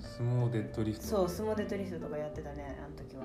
[0.00, 1.06] 相撲デッドリフト。
[1.06, 3.24] そう相撲デッドリフトとかやってたねあの時は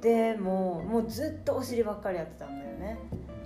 [0.00, 2.98] でもうもうずっとお尻ばっかりやってたんだよね。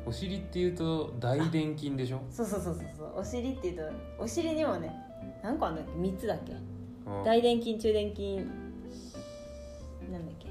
[0.06, 2.20] お尻っていうと大臀筋でしょ？
[2.30, 3.12] そうそうそうそうそう。
[3.16, 3.82] お尻っていうと
[4.18, 4.94] お尻にもね
[5.42, 6.52] 何個あんだっけ？3つだっけ？
[6.52, 7.24] うん。
[7.24, 8.36] 大臀筋中臀筋
[10.12, 10.48] なんだっけ？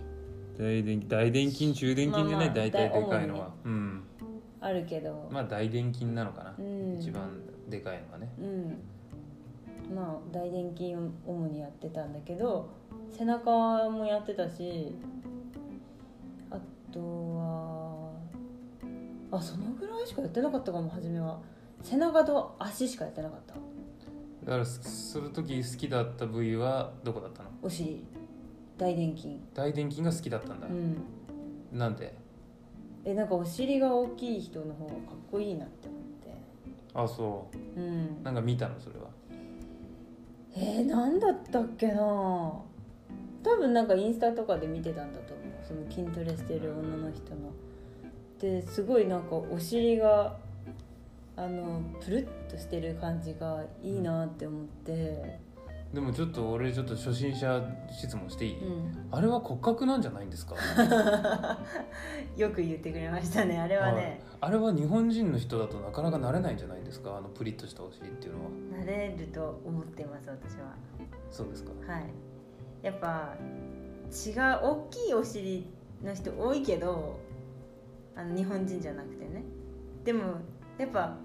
[0.58, 4.04] 大臀大臀筋中臀筋じゃない、まあまあ大体でかいの主は、うん
[4.60, 6.98] あるけど、まあ大臀筋なのかな、うん。
[7.00, 7.30] 一番
[7.70, 8.34] でかいのはね。
[8.40, 9.96] うん。
[9.96, 12.70] まあ大臀筋を主にやってたんだけど
[13.12, 15.06] 背中もやってたしあ
[16.94, 18.12] とは
[19.32, 21.40] あそのぐらいしかやってなかったかも初めは。
[21.82, 23.56] 背中と足しかやってなかった。
[24.46, 27.50] だからそその時好きだった部位はどこだったの？
[27.62, 28.06] お尻。
[28.78, 29.38] 大臀筋。
[29.54, 30.68] 大臀筋が好きだったんだ。
[30.68, 30.98] う、ん。
[31.72, 32.16] なんで？
[33.04, 35.00] えなんかお尻が大きい人の方がかっ
[35.32, 36.34] こいいなって思って。
[36.94, 37.80] あそう。
[37.80, 38.24] うん。
[38.24, 38.80] なんか見たの？
[38.80, 39.08] それは。
[40.56, 42.64] えー、何だったっけな多
[43.58, 47.52] 分なんかインスタとかで見てたんだと思うその筋トレしてる女の人の。
[48.40, 50.36] ですごいなんかお尻が
[51.36, 55.40] あのプルッとしてる感じがいいなって思って、
[55.94, 60.56] でもちょっと俺ちょっと初心者質問していい、うん、あれは骨格なんじゃないんですか？
[62.36, 67.16] よく言ってくれましたねあれはね、あれは日本人の人だとなかなかなれないんじゃないんですか？
[67.18, 68.50] あのプリッとしたお尻っていうのは。
[68.80, 70.76] なれると思ってます私は。
[71.32, 71.72] そうですか。
[71.88, 72.06] はい。
[72.82, 73.36] やっぱ
[74.14, 75.68] 違う大きいお尻
[76.04, 77.20] の人多いけど
[78.16, 79.44] あの日本人じゃなくてね。
[80.04, 80.36] でも
[80.78, 81.16] やっぱ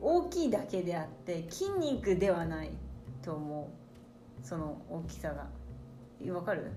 [0.00, 2.70] 大きいだけであって筋肉ではない
[3.22, 3.70] と思
[4.42, 4.46] う。
[4.46, 5.46] その大きさが。
[6.24, 6.70] えわかる？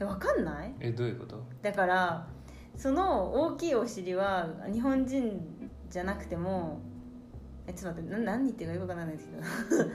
[0.00, 0.74] えわかんない？
[0.80, 1.42] えどういうこと？
[1.62, 2.26] だから
[2.76, 6.80] その大きいお尻は日本人じゃなくても
[7.66, 9.90] えちょっと待ってな何言ってるかよくわからないですけど。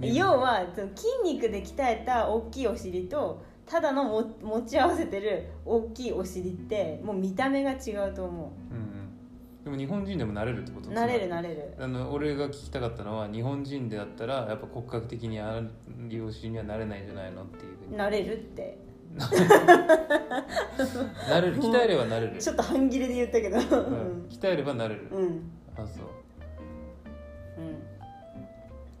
[0.06, 8.74] 要はその筋肉で鍛えた大きいお尻とただのも持ち合わせてる大きいお尻ってもう見た目が違うと思う。
[8.74, 9.64] んうん。
[9.64, 11.74] でも日本人でもなれるってことうなれるななれる。
[11.78, 15.62] あの俺が聞きたかったのは日本人であったらやっぱ骨格的にああ
[16.10, 17.96] いうお尻にはなれないんじゃないのっていうふうに。
[17.96, 18.78] なれるって。
[21.28, 21.58] なれる。
[21.60, 23.58] 鍛えればなれる、 ちょっと半切れで言ったけど。
[23.58, 25.50] ううん、鍛えればなれる、うん、うん。
[25.76, 26.06] あそう。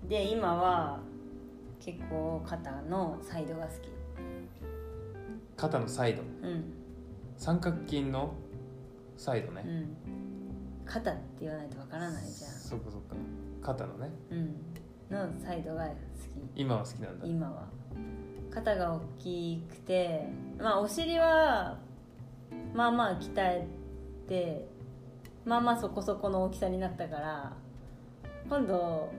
[0.02, 1.00] うん、で今は
[1.80, 3.97] 結構肩のサイドが好き
[5.58, 6.22] 肩のサイド。
[6.22, 6.72] うん。
[7.36, 8.32] 三角筋の
[9.16, 9.96] サイドね、うん。
[10.86, 13.16] 肩って言わないとわからないじそっかそっか。
[13.60, 14.10] 肩のね。
[14.30, 14.40] ゃんう
[15.26, 15.38] ん。
[15.38, 15.94] のサイドが好
[16.54, 17.26] 今は好きなんだ。
[17.26, 17.66] き今は。
[18.50, 21.78] 肩が大きくてまあお尻は
[22.72, 23.66] まあまあ鍛え
[24.28, 24.68] て
[25.44, 27.52] まあまあそこそこの大きさになったから
[28.48, 29.12] 今度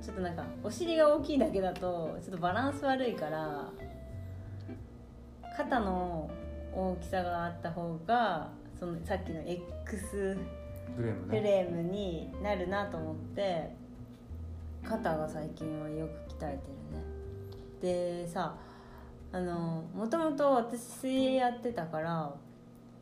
[0.00, 3.70] ちょっとなんかお尻が大きいだけだとちょっとバランス悪いから
[5.56, 6.30] 肩の
[6.74, 10.36] 大きさがあった方がそのさっきの X
[10.96, 11.40] フフレームね。
[11.40, 13.74] レームになるなと思って
[14.84, 16.58] 肩が最近はよく鍛えてるね。
[17.80, 18.56] でさ
[19.32, 22.34] あのもともと私水泳やってたから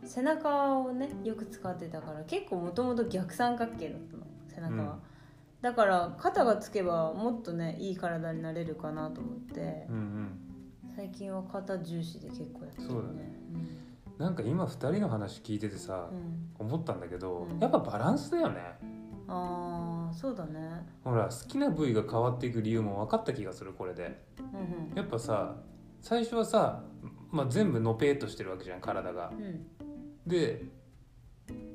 [0.04, 5.00] 背中をねよく使ってたから結構もともと逆三角形だったの背中は、うん。
[5.62, 9.86] だから肩がつけばもっとねいい体になれるかなと思って。
[9.88, 10.49] うんうん
[11.00, 12.88] 最近は肩重視で結構やってるね。
[12.90, 13.32] そうだね。
[14.18, 17.58] なんか今2人の話聞いててさうん、うん思ったんだけど、うん。
[17.58, 18.60] やっぱバランスだよね。
[19.26, 20.60] ああそうだね。
[21.02, 24.22] ほら好きな部位が変わっていく理由も分かった気がするこれで。
[24.38, 24.94] うんうん。
[24.94, 25.56] やっぱさ
[26.02, 26.84] 最初はさ、
[27.30, 29.32] まあ、全部のぺーっとしてるわけじゃん体が。
[29.32, 29.66] うん。
[30.26, 30.64] で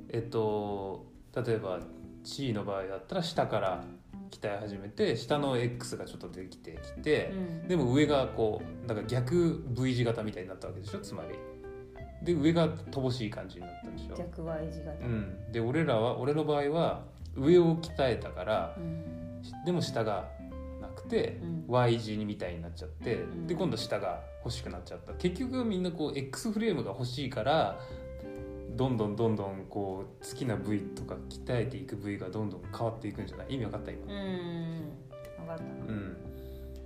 [0.09, 1.79] えっと例えば
[2.23, 3.83] C の場合だったら下から
[4.31, 7.67] 鍛え始めて下の X がちょっとできてきて、うん。
[7.67, 11.35] でも上がこうだから逆 V 字型みたいになったわけでしょつまり。
[12.23, 14.91] で上が乏しい感じになったんでしょ、逆 Y 字型。
[15.05, 17.03] うん、で俺らは俺の場合は
[17.35, 19.65] 上を鍛えたからうん。
[19.65, 20.29] でも下が
[20.81, 21.63] なくてうん。
[21.67, 23.47] Y 字みたいになっちゃって、ん。
[23.47, 25.13] で今度下が欲しくなっちゃった。
[25.13, 27.79] 結局みんなこう X フレームが欲しいから
[28.75, 33.53] どんどんどんどんこう好きな部位とか鍛えていく部位がどんどん変わっていくんじゃない？
[33.55, 33.91] 意味わかった？
[33.91, 34.01] 今。
[34.01, 34.91] うん。
[35.37, 35.63] 分かった。
[35.63, 36.17] うん。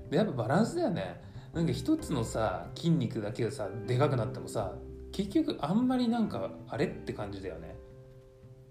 [0.10, 1.22] でやっぱバランスだよね。
[1.54, 4.76] なんか一つのさ筋肉だけがさでかくなってもさ
[5.12, 7.76] 結局あんまりなんかあれって感じだよね。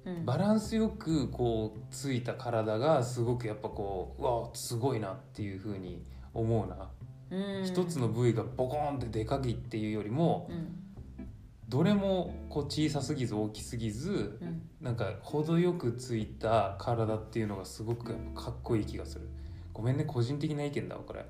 [0.05, 0.25] うん。
[0.25, 6.89] バランスよくこうついた体がすごくやっぱこううわすごいなっていう風に思うな、
[7.31, 7.65] うん。
[7.65, 10.85] 一つの部位がボコーンってでかきっていうよりもうん
[11.69, 14.63] どれもこう小さすぎず大きすぎずうん。
[14.81, 19.29] なんか程よくついた体っていうのがすごくやっぱかっこいい気がする。
[19.73, 21.27] ごめんね個人的な意見だわこれ。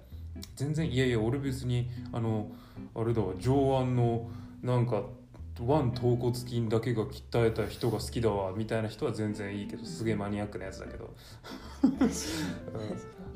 [0.54, 2.50] 全然いやいや俺別にあの
[2.94, 4.30] あれだわ上腕の
[4.62, 5.02] なんか
[5.60, 11.14] 腕頭骨筋だけが鍛えた人が好きだわみたいな人は全然いいけどすげえマニアックなやつだけど、
[11.82, 11.90] うん、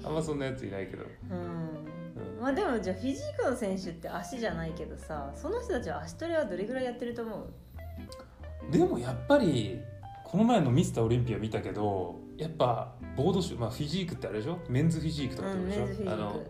[0.04, 1.38] あんまそんなやついないけど、うん。
[1.38, 2.40] うん。
[2.40, 7.36] まあでもじゃあフィジークの選手って足じゃないけどさその人たちは足トレはどれぐらいやってると思
[8.68, 8.72] う？
[8.72, 9.80] でもやっぱり
[10.24, 14.58] この前のミスターオリンピア見たけどやっぱボードシュまあフィジークってあれでしょ？
[14.68, 16.22] メンズフィジークとかってことでしょ、うんメンズフィジーク。
[16.22, 16.42] あの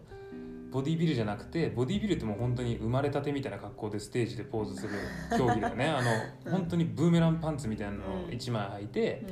[0.72, 4.94] ボディビルじゃなくてボディビルってもう本当に生まれたてみたいな格好でステージでポーズする
[5.36, 5.84] 競技だよね。
[5.86, 6.10] あの、
[6.46, 6.52] うん。
[6.52, 8.30] 本当にブーメランパンツみたいなのをうん。
[8.30, 9.22] 1枚履いて、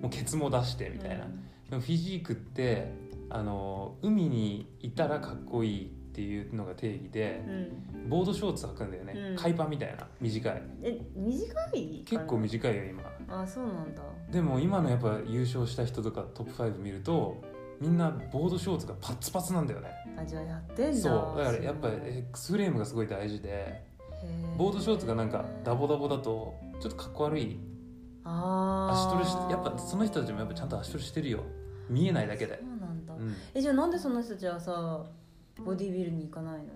[0.00, 1.24] もうケツも出してみたいな、
[1.68, 2.92] でもフィジークって
[3.30, 9.36] あの海にいたらかっこいいっていうのが定義でうん、うんボードショーツ履くんだよね、うん。
[9.36, 10.06] 海パンみたいな。
[10.20, 10.62] 短い。
[10.82, 13.02] え短い結構い短いよ今。
[13.28, 14.02] あそうなんだ。
[14.30, 17.42] でも今のやっぱ優勝した人とかトップ5見ると
[17.80, 19.88] みんなボードショーツがパッツパツなんだよね。
[20.18, 21.00] あじゃあやってんだ。
[21.00, 21.38] そう。
[21.38, 23.84] だからやっぱ X フレームがすごい大事で
[24.58, 27.58] ボードショーツがなんかダボダボだとちょっとかっこ悪い。
[28.24, 31.40] あ足トレしーやっぱその人たちもやっぱちゃんと足トレしてるよ。
[31.88, 32.62] 見えないだけで
[33.16, 33.34] そ、うなん。
[33.54, 35.04] えじゃあなんでその人たちはさ
[35.64, 36.72] ボディビルに行かないの？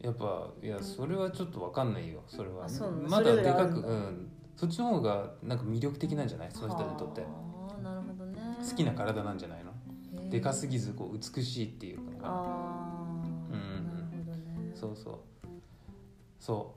[0.00, 2.22] やっぱいやそれはちょっとわかんないよ。
[2.26, 2.64] それは。
[2.64, 3.08] あそうなの？
[3.08, 4.30] まだそれぞでかれあるんうん。
[4.56, 6.48] そっちの方がなんか魅力的なんじゃない？
[6.52, 7.22] その人にとって。
[7.22, 8.40] あーなるほどね。
[8.58, 9.72] 好きな体なんじゃないの？
[10.30, 13.22] でかすぎずこう美しいっていうのかなああ、
[13.52, 14.72] うんなるほどね。
[14.74, 15.18] そうそう。
[16.38, 16.74] そ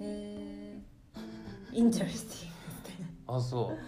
[0.00, 0.80] へえ
[1.72, 2.50] interesting
[3.34, 3.78] うあそう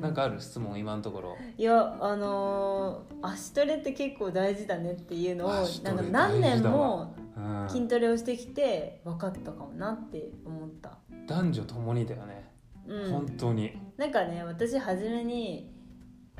[0.00, 1.36] なんかある質問今のところ。
[1.56, 5.50] いやあのー足トレって結構大事だねっていうのを
[5.82, 7.68] なんか何年もうん。
[7.68, 12.50] 筋トレをしてきて分かったかもなって思った、男女ともにだよね、
[12.86, 13.78] うん、本当に。
[13.96, 15.72] なんかね私初めに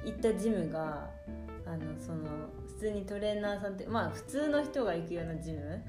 [0.05, 1.09] 行ったジムが
[1.67, 2.25] あのその
[2.67, 5.85] 普通にトレーナーさんってまあ普通の人が行くようなジム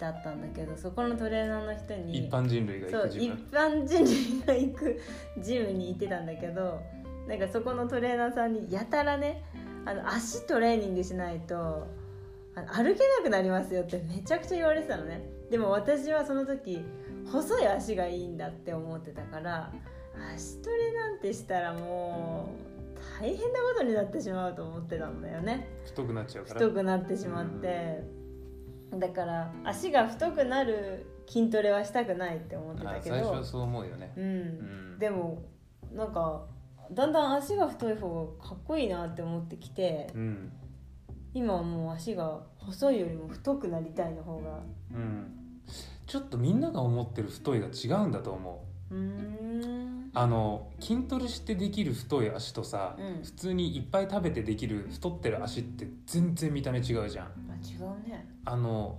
[0.00, 5.00] だったんだけどそこのトレーナーの人に一般人類がそう一行く自分般人類が行く
[5.38, 6.80] ジムに行ってたんだけど
[7.28, 9.44] なんかそこのトレーナーさんにやたらね
[9.84, 11.86] あの足トレーニングしないと
[12.54, 15.22] あの歩けなくなりますよってめちゃくちゃ言われてたのね。
[15.50, 16.84] でも私はその時
[17.30, 19.72] 細い足がいいんだって思ってたから
[20.34, 25.68] 足トレなんてしたらもう大変なことになってしまうと思ってたんだよね。
[25.84, 26.60] 太くなっちゃうから。
[26.60, 28.02] 太くなってしまって
[28.98, 34.12] だから足が太くなる筋トレはしたくないって思ってあたけど最初はそう思うよね。
[34.16, 34.98] う、うんん。
[34.98, 35.42] でも
[35.92, 36.44] なんか
[36.90, 40.52] だんだん足が太い方がかっこいいなって思ってきてうん。
[41.32, 44.58] 今はもう足が細いよりも太くなりたいの方が。
[44.92, 45.36] うん。
[46.06, 48.94] ちょっとみんなが思ってる太いが違うんだと思う。
[48.94, 53.22] うーんあの筋トレしてできる太い足とさ、うん。
[53.22, 57.26] 普通にいっぱい食べてできる太ってる足って全然見た目違うじゃん。
[57.26, 57.30] あ
[57.62, 58.28] 違うね。
[58.44, 58.98] あの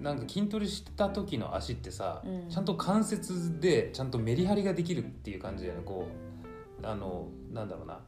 [0.00, 2.48] なんか筋トレした時の足ってさ、うん。
[2.48, 5.82] ちゃんと関節でちゃんとメリハリができるっていう感じだよね。
[5.84, 6.06] こ
[6.82, 7.98] うあのなんだろうな。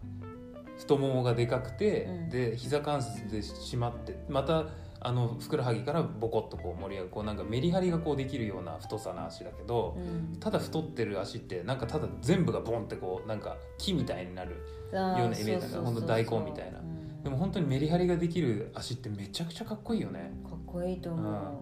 [0.76, 2.28] 太ももがでかくて、うん。
[2.30, 4.66] で膝関節で締まってまた
[5.06, 10.40] あのふくらはぎからボコッとこう盛り上がるこうなんかメリハリがこうできるような太さの足だけど、うん。
[10.40, 14.56] ただ太ってる足ってなんかただ全部がボンってこうなんか木みたいになるよ
[14.92, 16.78] うなイメージだからそうそうそうほんと大根みたいな。
[16.78, 17.22] うん。
[17.22, 20.32] でも本当にメリハリができる足ってめちゃくちゃかっこいいよね。
[20.42, 21.58] かっこいいと思う、うん。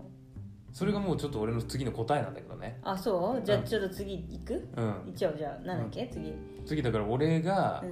[0.73, 2.79] それがもうちょっと俺の次の答えなんだけどね。
[2.85, 3.45] あそう？
[3.45, 3.65] じゃあうん。
[3.65, 4.69] ちょっと次行く？
[4.77, 4.95] うん。
[5.09, 6.65] 一応じゃあなんだっけ、次うん。
[6.65, 6.81] 次。
[6.81, 7.83] だから俺が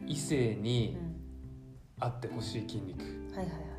[0.00, 0.08] うん。
[0.08, 1.16] 異性うにん。
[1.98, 3.00] あってほしい筋肉。
[3.34, 3.69] はいはいはい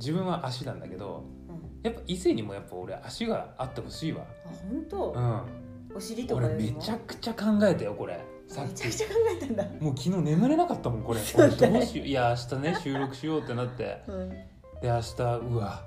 [0.00, 1.60] 自分は足なんだけどうん。
[1.82, 4.24] やっぱ異性にもやっぱ俺足があってほしいわ。
[4.44, 5.96] あ本当、うん。
[5.96, 8.20] お尻とか俺めちゃくちゃ考えたよこれ。
[8.48, 8.68] さっき。
[8.68, 9.64] めちゃくちゃ考えたんだ。
[9.80, 11.20] もう昨日眠れなかったもんこれ。
[11.36, 12.06] 俺どうしよう？
[12.06, 14.02] いや明日ね収録しようってなって。
[14.08, 14.28] うん。
[14.30, 14.38] で
[14.82, 15.84] 明日うわ。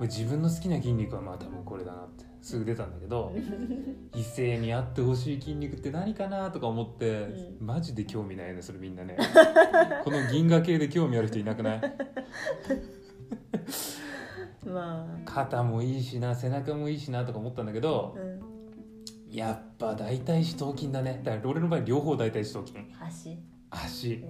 [0.00, 2.28] 自分の好きな筋肉はまあ多分これだなって。
[2.40, 3.32] すぐ出たんだけど
[4.14, 9.16] 異性にあってほしい筋肉って何かなとか思って、うマジで興味ないねそれみんなね。
[10.04, 11.80] この銀河系で興味ある人いなくない？
[14.68, 18.40] ま肩もいいしな背中もいいしなとか思ったんだけどあ、うん、
[19.30, 21.20] やっぱ大腿四頭筋だね。
[21.22, 22.78] だから俺の場合両方大腿四頭筋。
[23.00, 23.38] 足。
[23.70, 24.24] 足。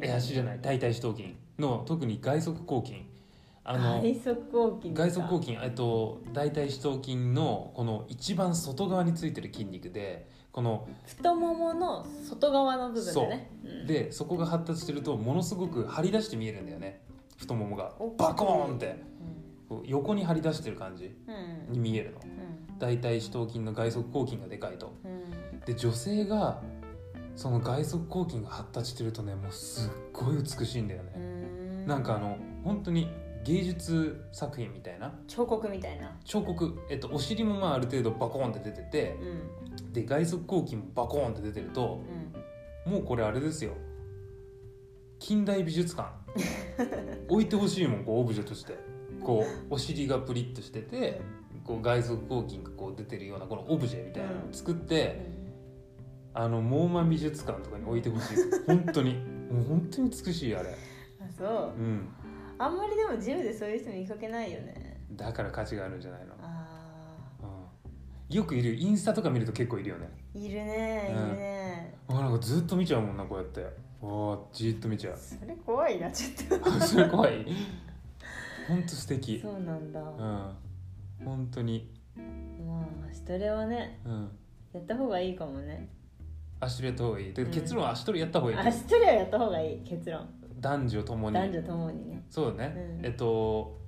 [0.02, 0.58] え足じゃない。
[0.60, 3.14] 大腿四頭筋の特に外側後筋。
[3.66, 4.36] あの外側
[4.72, 5.58] 抗筋外側後筋。
[5.62, 13.50] えっと大腿四頭筋のこの一番外側についてる筋肉でこの太ももの外側の部分だね。
[13.64, 13.68] う。
[13.84, 13.86] ん。
[13.86, 17.00] でそこが発達してるとものすごく張り出して見えるんだよね。
[17.36, 17.92] 太ももが。
[18.18, 19.02] バコーンって
[19.68, 21.14] こう横に張り出してる感じ
[21.68, 21.72] うん。
[21.72, 22.20] に見えるの。
[22.22, 22.78] うん。
[22.78, 24.94] 大腿四頭筋の外側後筋がでかいと。
[25.04, 25.60] うん。
[25.60, 26.60] で女性が
[27.36, 31.86] その外側後筋が発達してるとねもうすっごい美しいんだようね、ん。
[31.86, 33.08] なんかあの本当に
[33.44, 35.12] 芸術作品みたいな。
[35.26, 36.16] 彫刻みたいな。
[36.24, 39.92] 彫刻、えっと、お尻もまあある程度バコーンって出ててうん。
[39.92, 42.02] で外側後筋もバコーンって出てると
[42.86, 42.92] うん。
[42.92, 43.72] もうこれあれですよ。
[45.18, 46.10] 近代美術館。
[47.28, 48.76] 置いてほしいもんこうオブジェとして
[49.24, 51.20] こうお尻がプリッとしてて
[51.64, 55.26] こう外側後筋がこう出てるようなこのオブジェみたいなのを作って、
[56.34, 58.36] あのモーマン美術館とかに置いてほしい。
[58.66, 59.14] 本当に。
[59.50, 60.70] もう本当に美しいあれ。
[60.70, 60.74] あ
[61.38, 61.80] そう。
[61.80, 62.08] うん。
[62.58, 65.00] あんまりでもジムでそういう人見かけないよね。
[65.12, 66.34] だから価値があるんじゃないの、
[68.30, 70.08] よくいるインスタとか見ると結構いるよね。
[70.34, 71.30] ーいるねいうん。
[71.30, 73.62] るね、あなんかずっと見ちゃうもんなこうやって。
[73.62, 73.66] あ
[74.02, 75.16] あじーっと見ちゃう。
[75.16, 76.70] それ怖いなちょっと。
[76.80, 77.46] それ怖い
[78.68, 79.40] 本当素敵。
[79.40, 81.24] そうなんだ、うん。
[81.24, 81.92] 本当に。
[82.66, 84.30] まあ足トレはねうん。
[84.72, 85.88] やった方がいいかもね。
[86.60, 87.32] 足トレやった方がいい。
[87.32, 87.50] でうん。
[87.50, 90.28] 結論は足トレやった方がいい、足トレはやった方がいい結論。
[90.60, 91.34] 男女ともに。
[91.34, 92.24] 男女ともにね。
[92.30, 93.06] そうだね、うん。
[93.06, 93.78] えっと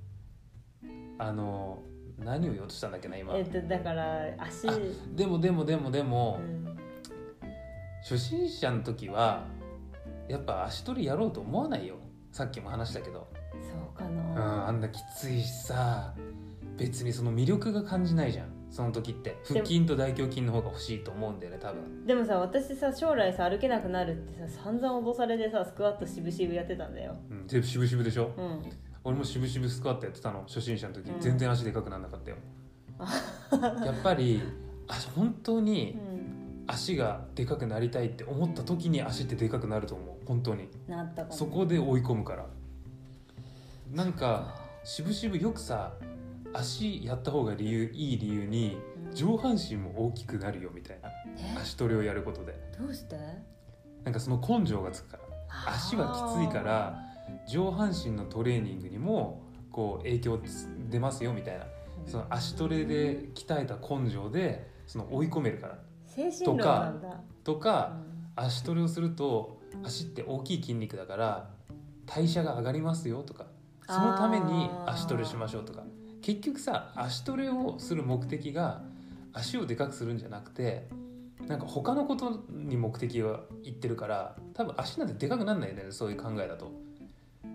[1.17, 1.79] あの
[2.19, 4.67] 何を言おうとしたんだっけな今、えっとだから足。
[4.67, 4.73] あ
[5.15, 6.77] でもでもでもでもう、ん。
[8.01, 9.45] 初心者の時は
[10.29, 11.95] やっぱ足取りやろうと思わないよ。
[12.31, 13.27] さっきも話したけど、
[13.63, 16.13] そうかうん、な、あんなきついしさ
[16.77, 18.47] 別にその魅力が感じないじゃん。
[18.69, 19.37] その時って。
[19.45, 22.05] 腹筋と大胸筋の方が欲しいと思うんだよね多分。
[22.05, 27.15] でもさ私さ将来さ歩けなくなるってさ散々脅されてさスクワットしぶしぶやってたんだよ。
[27.31, 28.31] うんで渋々でしょ？
[28.37, 28.69] うん。
[29.03, 31.19] 俺も渋々スクワットやってたの初心者の時、うん。
[31.21, 32.37] 全然足でかくならなかったよ。
[33.85, 34.41] やっぱり
[34.87, 36.63] あ本当うにん。
[36.67, 40.25] 足がでかくなりたいって思った時に足ってでかくなると思う。
[40.27, 40.67] 本当に。
[40.87, 42.45] なったそこで追い込むから
[43.91, 45.93] なんか渋々よくさ
[46.53, 48.77] 足やった方が理由いい理由に
[49.09, 49.15] うん。
[49.15, 51.57] 上半身も大きくなるよみたいなえ？
[51.61, 52.53] 足トレをやることで。
[52.77, 53.17] どうして？
[54.03, 55.73] なんかその根性がつくから。
[55.73, 57.01] 足はきついから
[57.47, 60.41] 上半身のトレーニングにもこう影響
[60.89, 61.65] 出ますよみたいな。
[62.05, 65.77] その足トレで鍛えた根性でその追い込めるから。
[67.43, 67.97] とか
[68.37, 68.43] うん。
[68.43, 71.49] 足トレをすると足って大きい筋肉だから
[72.05, 73.45] 代謝が上がりますよとか
[73.87, 75.83] そのために足トレしましょうとか。
[76.21, 78.81] 結局さ足トレをする目的が
[79.33, 80.87] 足をでかくするんじゃなくて
[81.47, 86.71] なんか他のことに目的がいってるから多分足なんてでかくなんないよねそういう考えだと。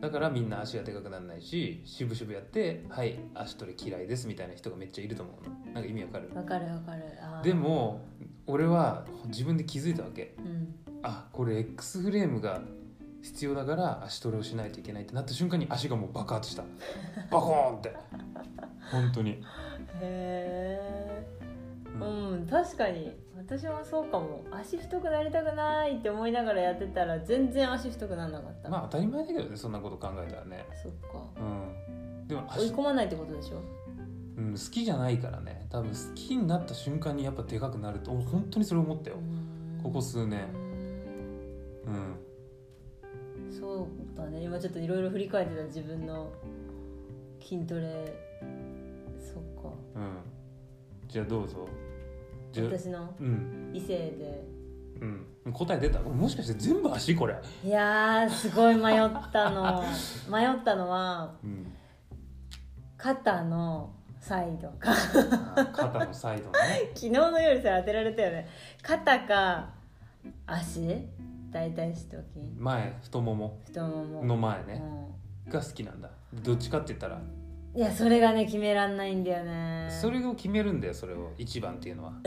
[0.00, 5.72] だからみんな足がでかくならないし渋々やってはい足トレ嫌いですみたいな人がめっちゃいると思うの。
[5.74, 6.30] なんか意味わかる？
[6.34, 7.02] わかるわかる。
[7.44, 8.00] でも
[8.46, 10.34] 俺は自分で気づいたわけ。
[10.38, 10.74] うん。
[11.02, 12.62] あこれ X フレームが
[13.22, 16.64] 必要だから足トレをしないといけないってなった瞬間に足がもう爆発した。
[17.30, 17.96] バコーンって。
[18.90, 19.40] 本当に、へ
[20.02, 21.26] え
[22.00, 22.06] うう
[22.37, 23.16] んん確かに。
[23.37, 24.44] 私もそうかも。
[24.50, 28.68] 足太くなりたくないって思いながらやってたら全然足太くならなかった。
[28.68, 30.66] まあ当たり前だけどねそんなこと考えたらね。
[30.82, 31.24] そっか。
[31.37, 32.28] うん。
[32.28, 33.62] でも追い足、込まないってことでしょ？
[34.37, 35.66] うん、好きじゃないからね。
[35.70, 39.16] 多分好きになった瞬間にやっぱでかくなると俺本当にそれ思ったよ。
[39.82, 40.40] ここ数年。
[41.87, 42.16] うん
[43.58, 44.42] そうだね。
[44.42, 46.32] 今ちょっといろいろ振り返ってた自分の
[47.40, 48.14] 筋トレ。
[49.20, 49.70] そっか。
[49.94, 50.18] うん。
[51.08, 51.68] じゃあどうぞ。
[52.50, 53.14] じゃあ私の？
[53.20, 53.70] うん。
[53.74, 54.44] 異性で。
[55.00, 55.52] うん。
[55.52, 56.00] 答え出た？
[56.00, 57.14] もしかして全部足？
[57.14, 57.36] これ。
[57.64, 59.84] いやーすごい迷ったの。
[60.30, 61.72] 迷ったのはうん。
[62.96, 64.92] 肩のサイドか。
[65.56, 66.90] あ肩のサイドね。
[66.94, 68.48] 昨日の夜さ当てられたよね。
[68.82, 69.70] 肩か
[70.46, 71.08] 足？
[71.52, 73.58] 大腿四頭筋前太もも。
[73.66, 74.24] 太もも。
[74.24, 74.82] の前ね。
[75.48, 76.10] うが好きなんだ。
[76.32, 77.16] どっちかって言ったら。
[77.16, 77.22] ん
[77.74, 79.88] いやそれがね決めらんないんだよね。
[79.90, 81.32] それを決めるんだよそれを。
[81.38, 82.12] 一番っていうのは。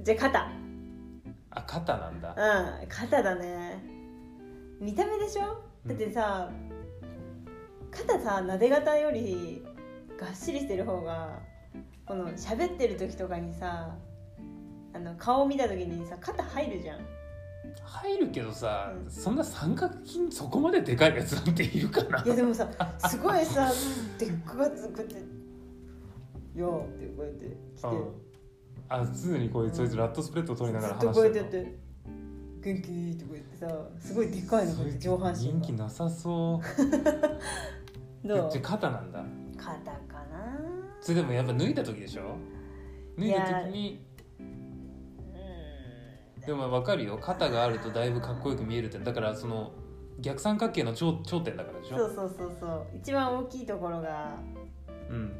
[0.00, 0.52] じゃあ肩。
[1.50, 2.34] あ肩なんだ。
[2.82, 3.82] うん肩だね。
[4.80, 5.62] 見た目でしょ？
[5.86, 6.50] だってさ、
[7.90, 9.64] 肩さ撫で型より
[10.20, 11.40] がっしりしてる方が
[12.06, 13.96] この喋ってる時とかにさ
[14.98, 16.98] あの顔見た時にさ肩入るじゃん。
[17.84, 19.10] 入るけどさ、うん。
[19.10, 22.22] そんな三角筋そこまででかいやつなんているかな。
[22.24, 22.68] いやでもさ
[23.08, 23.70] すごいさ
[24.18, 25.14] でっかがつこうやって
[26.58, 28.04] 「よー」ってこうやって来て、うん。
[28.90, 31.78] あ常にこういうそいつラットスプレッドを取りながら話してるやってやって
[32.62, 36.60] 「元気?」ってこうやってさすごいでっかいのこうやって上半身人気がなさそ
[38.24, 38.24] う。
[38.26, 38.50] どう？
[38.50, 39.24] じゃあ肩なんだ。
[39.56, 39.92] 肩か
[40.32, 40.58] な
[41.00, 42.36] それでもやっぱ脱いだ時でしょ？
[43.18, 44.07] 脱いだ時にうん
[46.48, 47.18] でも分かるよ。
[47.18, 48.98] 肩があるとだいぶかっこよく見えるって。
[48.98, 49.70] だからその
[50.18, 51.98] 逆三角形の頂頂点だからでしょ？
[51.98, 52.86] そうそうそうそう。
[52.96, 54.32] 一番大きいところが
[55.10, 55.32] うん。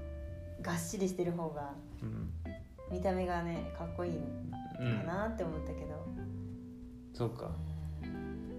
[0.61, 2.31] がっしりしてる方がうん。
[2.93, 6.07] 見た目がねかっこいいかなって思ったけど、
[7.15, 7.53] そうか。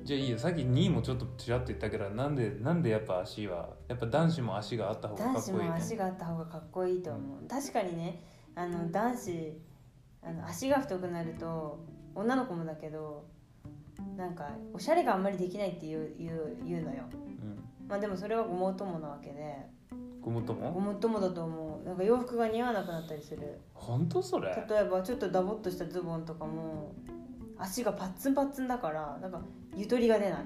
[0.03, 0.39] じゃあいいよ。
[0.39, 5.69] さっき2位もちょっとちらっと言ったけどなんでなんでやっぱ足はやっぱ男子も足があった方がか男子っこいいね。
[5.69, 7.47] も足があった方がかっこいいと思う。
[7.47, 8.23] 確かにね
[8.55, 9.61] あの男子
[10.23, 11.79] あの足が太くなると
[12.15, 13.25] 女の子もだけど
[14.17, 17.03] なんかおしゃれがあんまりできないって言う言う言うのよ。
[17.13, 17.63] うん。
[17.87, 19.55] まあでもそれはごもっともなわけで。
[20.21, 20.71] ごもっとも？
[20.73, 21.87] ごもっともだと思う。
[21.87, 23.59] なんか洋服が似合わなくなったりする。
[23.73, 24.49] 本当それ？
[24.69, 26.93] 例えばちょっとダボっとしたズボンとかも
[27.57, 29.41] 足がパッツンパッツンだからなんか
[29.75, 30.39] ゆとりが出ない。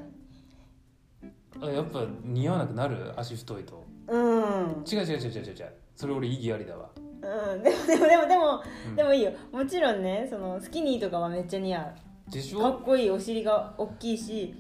[1.62, 3.14] あやっぱ似合わなくなる？
[3.18, 3.84] 足太いと。
[4.08, 4.84] うん。
[4.90, 5.74] 違う違う違う違う違う違う。
[5.96, 6.90] それ俺意義ありだわ、
[7.24, 7.64] うん。
[7.64, 8.96] でもでもでもでもうん。
[8.96, 9.32] でもいいよ。
[9.52, 11.84] もちろんねそのスキニーとかはめっちゃ似合う。
[11.84, 11.94] か
[12.32, 12.70] でしょ？
[12.70, 14.54] っこいいお尻が大きいし。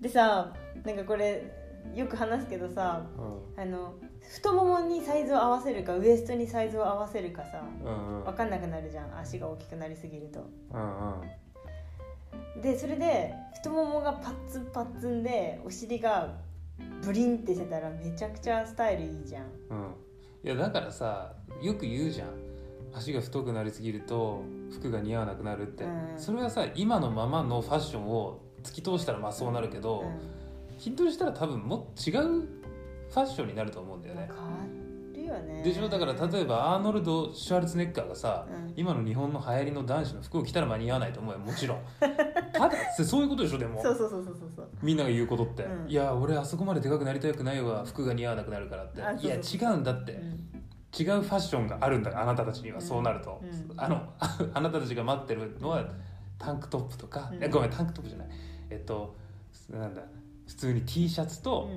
[0.00, 0.52] でさ
[0.84, 1.44] なんかこれ
[1.94, 3.02] よく話すけどさ
[3.56, 3.62] うん。
[3.62, 8.24] あの太ももにサイズを合わせるかウエストにサイズを合わせるかさうんうん。
[8.24, 9.18] 分かんなくなるじゃん。
[9.18, 10.40] 足が大きくなりすぎると。
[10.72, 11.12] うん
[12.56, 12.62] うん。
[12.62, 16.34] でそれで太ももがパッツンパッツンでお尻が
[17.02, 19.44] ブリンってしてたらめちゃくちゃスタイルいいじゃん。
[19.70, 19.94] うん
[20.42, 22.28] いやだからさよく言うじゃん。
[22.92, 26.14] 足が太くなりすぎると服が似合わなくなるって、うん。
[26.16, 30.04] それはさ今のままのファッションを突き通したらまあそうなるけど、
[30.78, 34.28] 筋トレしたら多分もっと違うファッションになると思うんだよね。
[34.28, 34.49] 変
[35.36, 35.62] よね。
[35.62, 35.88] でしょ？
[35.88, 38.72] だから例えばアーノルド・シュワルツェネッガーがさ、うん。
[38.76, 41.78] 今の日本の流行りの男子の服を着たら間に合わないと思うよもちろん。
[42.00, 42.08] た
[42.68, 43.58] だそそういうことでしょ？
[43.58, 45.88] でもそうそうそうそうそうみんなが言うことって、うん。
[45.90, 49.00] いや俺あそこまででかくなりたくないわ服が似合わなくなるからって。
[49.26, 50.30] いや違うんだって、うん。
[50.98, 53.80] 違うファッションがあるんだあなたたちにはそうなると、うん。
[53.80, 54.02] あの
[54.54, 55.84] あなたたちが待ってるのは
[56.38, 57.44] タンクトップとか、うん。
[57.44, 58.28] えごめんタンクトップじゃない。
[58.70, 59.14] えっと
[59.70, 60.02] なんだ
[60.48, 61.68] 普通に T シャツと,、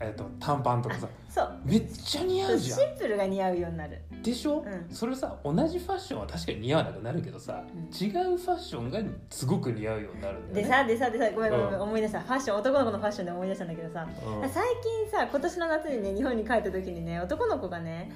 [0.00, 1.60] えっと短パンとかさ そう。
[1.64, 4.00] めっちゃ似合うじゃシンプルが似合うようになる。
[4.12, 4.94] んでしょ、うん。
[4.94, 7.80] それさ同じファッションは確かに似合わなくなるけどさ、うん。
[7.82, 10.62] 違うファッションがすごく似合うようになるんだよね。
[10.62, 11.80] でさでさでさごめんごめんうん。
[11.80, 12.20] 思い出した。
[12.20, 14.06] ファッション男の子のファッションで思い出したんだけどさ
[14.42, 14.48] うん。
[14.48, 18.10] 最近さ今年の夏にね日本に帰った時にね男の子がね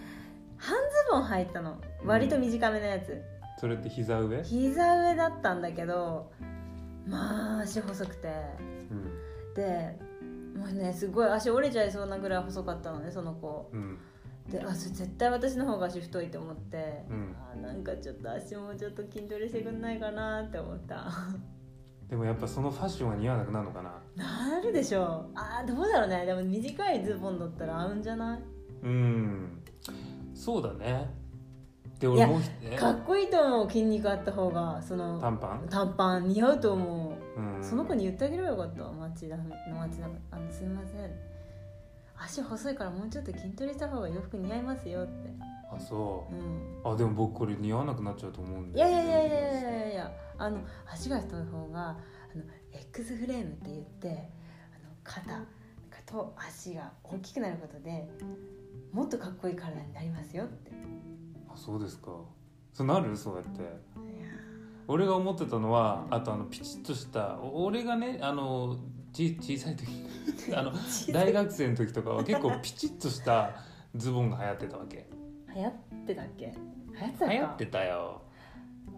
[0.56, 1.76] 半ズボン履いてたの。
[2.04, 3.22] 割と短めのやつ、
[3.58, 6.30] それって膝上、膝上だったんだけど
[7.06, 8.28] まあ足細くて。
[8.90, 9.54] うん。
[9.54, 10.07] で
[10.58, 13.70] もうねすごい足折れちゃいそうなぐらい細かったのねその子。
[13.72, 13.98] うん。
[14.50, 17.36] であそれ絶対私の方が足太いと思って、うん。
[17.52, 21.06] あなんかちょっと足もちょっと筋トレしてくんないかなって思った。
[22.08, 24.00] でもやっぱそのファッションが似合わなくなるのかな。
[24.16, 26.24] なるでしょあーどうだろうね。
[26.24, 28.40] でも短いズボンだったら合うんじゃない？
[28.82, 29.62] うん。
[30.34, 31.10] そうだね。
[31.98, 34.80] で俺もねかっこいいと思う筋肉あった方が。
[34.80, 36.28] その短パン、短パン。
[36.28, 37.07] 似合うと思う、うん、
[37.62, 38.82] その子に言ってあげればよかった。
[38.84, 41.10] 町田の町田あのすいません。
[42.20, 45.30] 足細いからもうちょっと筋トレした方が洋服似合いますよって、
[45.72, 46.34] あそう。
[46.34, 48.78] うん、あでも僕これ似合わなくなっちゃうと思うんで。
[48.78, 50.58] いやいやいやいやいやいやいやあの
[50.90, 51.96] 足が太い方があ
[52.36, 54.12] の X フレームって言ってあ
[54.84, 55.44] の肩
[56.06, 58.08] と足が大きくなることで
[58.92, 60.72] もっとかっこいい体になりますよって。
[61.48, 62.10] あそうですか。
[62.72, 63.16] そうなる？
[63.16, 63.60] そうやって
[64.88, 68.76] 俺が思ってたのはあとあのピチッとしたお俺がねあの
[69.12, 69.86] ち小さい時
[70.54, 70.72] あの
[71.12, 73.50] 大学生の時とかは結構ピチッとした
[73.94, 75.06] ズボンが流行ってたわけ。
[75.54, 75.72] 流行っ
[76.06, 76.46] てたっけ？
[76.46, 76.52] 流
[77.00, 77.32] 行ってたか。
[77.32, 78.22] 流行ってたよ。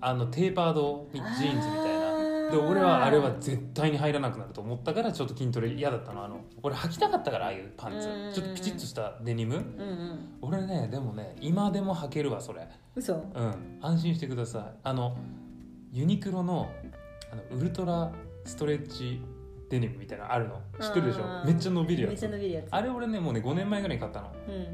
[0.00, 2.50] あのテーパードジーンズみたいな。
[2.50, 8.08] で俺はあれは絶対に入らなくなると思ったからちょっと筋トレ嫌だったのあの俺履きたかったからああいうパンツ。
[8.08, 8.32] うん。
[8.32, 9.56] ちょっとピチッとしたデニム。
[9.56, 10.18] うんうん。
[10.42, 12.66] 俺ねでもね今でも履けるわそれ。
[12.96, 13.14] 嘘。
[13.14, 13.78] うん。
[13.80, 14.62] 安心してください。
[14.82, 15.16] あの
[15.92, 16.70] ユニクロの
[17.32, 18.10] あのウルトラ
[18.44, 19.20] ストレッチ
[19.68, 20.60] デニムみたいなのあるの。
[20.80, 21.24] 知ってるでしょ？
[21.24, 22.02] うんめっちゃ伸びる
[22.52, 22.66] やつ。
[22.70, 24.32] あれ俺ねもうね5年前ぐらいに買ったの。
[24.48, 24.66] うん。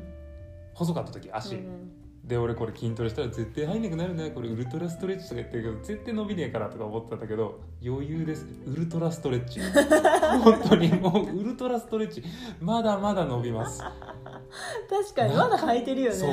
[0.74, 1.92] 細かった時足、うん
[2.26, 4.30] で俺これ筋トレしたら絶対入んなくなるね。
[4.32, 8.44] これウルトラストレッチとか言ってるけど絶対伸びねえからとか思ってたんだけど余裕です。
[8.66, 9.60] ウルトラストレッチ。
[10.42, 12.24] 本当にもうウルトラストレッチ。
[12.60, 13.80] まだまだ伸びます。
[13.80, 16.16] 確かにまだ履いてるよね。
[16.16, 16.30] そう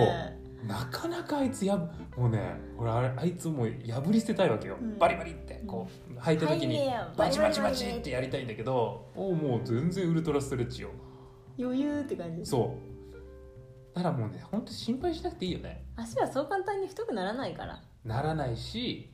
[0.68, 1.90] なかなかあいつやも
[2.28, 4.98] うね俺あれあいつもう破り捨てたいわけよ、うん。
[4.98, 6.80] バリバリってこう履いた時に
[7.18, 10.90] バチバチバチってやりたいんだけどおもう全然ウルトラストレッチよ。
[11.60, 12.46] 余裕って感じ。
[12.46, 13.96] そう。
[13.96, 15.84] だからもうね本当心配しなくていいよね。
[15.96, 17.82] 足はそう簡単に太くならないから。
[18.06, 19.12] ならないし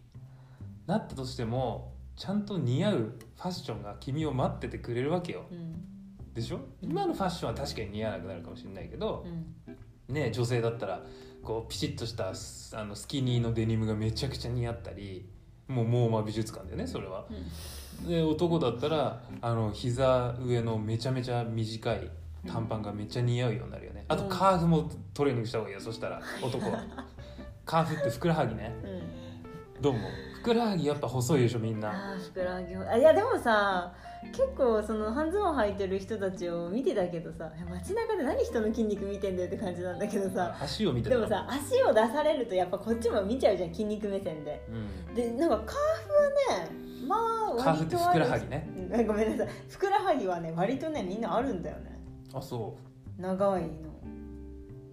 [0.87, 5.45] なったとしてもちゃんと似合うファッションが君を待っててくれるわけよ。
[5.51, 6.33] うん。
[6.33, 6.59] でしょ？
[6.81, 10.13] 今のファッションは確かに似合わなくなるかもしれないけどう、ん。
[10.13, 11.03] ね女性だったら
[11.43, 15.27] こうピチッとしたスあのスキニーのデニムがめちゃくちゃ似合ったり
[15.67, 17.25] もうモーマ美術館でねそれは。
[18.07, 22.09] で男だったらあの膝上のめちゃめちゃ短い
[22.47, 24.05] 短パンがめっちゃ似合うようになるよね。
[24.07, 26.83] あとうんカーフもトレーニングした方がいいよそしたら男は。
[27.65, 28.73] カーフってふくらはぎね。
[28.83, 28.89] うん。
[28.89, 29.01] うん
[29.81, 29.93] どう？
[29.93, 29.99] も
[30.35, 31.89] ふくらはぎやっぱ細いでしょみんな。
[31.89, 32.75] あーふくらはぎ。
[32.75, 33.93] あいやでもさ
[34.31, 44.61] 結構その半ズボン履いてる人たちを見てたけどさ街中で何人の筋肉見てんだよって感じなんだけどさ足を見てたでもさ足を出されるとやっぱこっちも見ちゃうじゃん筋肉目線で。
[45.07, 45.15] うん。
[45.15, 47.15] でなんかカーフはねま
[47.59, 49.53] あカーフってふくらはぎぎねごめんなさい。
[49.69, 51.97] ふくらはぎはね割とねみんなあるんだよね。
[52.33, 52.75] あそ
[53.17, 53.67] 長いの。
[53.67, 53.71] う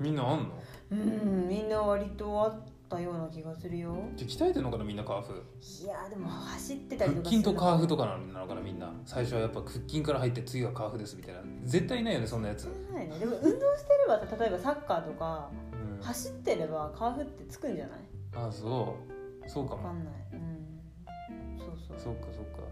[0.03, 0.55] みんなあんの？
[0.93, 3.95] うんみんな割とあったような気がするよ。
[4.17, 5.43] じゃあ鍛えてんのかなみんなカーフ。
[5.83, 8.93] いやでも走ってたりと腹か筋とカーフとかかなのかなみんな。
[9.05, 11.41] 最初はやっぱ腹筋から入って次はカーフですみたいな。
[11.65, 13.19] 絶対いないよねそんなやつ、ないね。
[13.19, 15.51] でも運動してればさ例えばサッカーとか
[15.99, 17.99] うん、走ってればカーフってつくんじゃない？
[18.35, 18.97] あそ
[19.45, 19.49] う。
[19.49, 19.85] そうかも。
[19.85, 20.15] わかんない。
[20.33, 21.59] うん。
[21.59, 21.99] そうそう。
[21.99, 22.63] そうかそうか。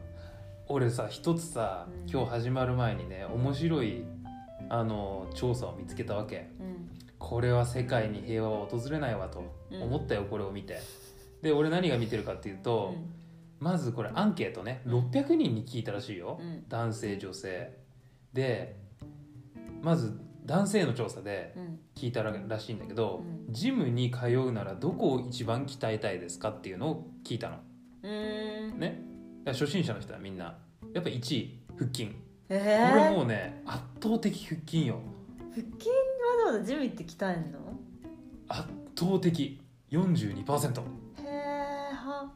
[0.68, 2.10] 俺さ一つさうん。
[2.10, 4.04] 今日始まる前にね面白い
[4.70, 6.50] あの調査を見つけたわけ。
[6.60, 6.74] うん
[7.24, 10.78] これは世界に平和は訪れないわと思ったよこれを見て。
[11.40, 12.94] で俺何が見てるかっていうと、
[13.60, 14.82] まずこれアンケートね。
[14.86, 16.64] 600人に聞いたらしいよ、うん。
[16.68, 17.78] 男性女性。
[18.34, 18.76] で
[19.80, 21.78] まず男性の調査でうん。
[21.94, 23.52] 聞いたららしいんだけど、うん。
[23.52, 27.56] ジムに通うならどこを一番鍛えたいですかっていうのを聞いたの。
[28.02, 29.00] ね。
[29.46, 30.58] 初心者の人はみんな
[30.92, 32.06] やっぱ1位腹筋。
[32.06, 32.12] こ
[32.50, 32.58] え
[32.94, 35.00] れー、もうね圧倒的腹筋よ。
[35.54, 35.88] 腹筋
[36.47, 37.59] わざジム行って鍛えんの？
[38.49, 38.68] 圧
[38.99, 39.61] 倒的。
[39.90, 40.84] 42%へ
[41.22, 42.30] えは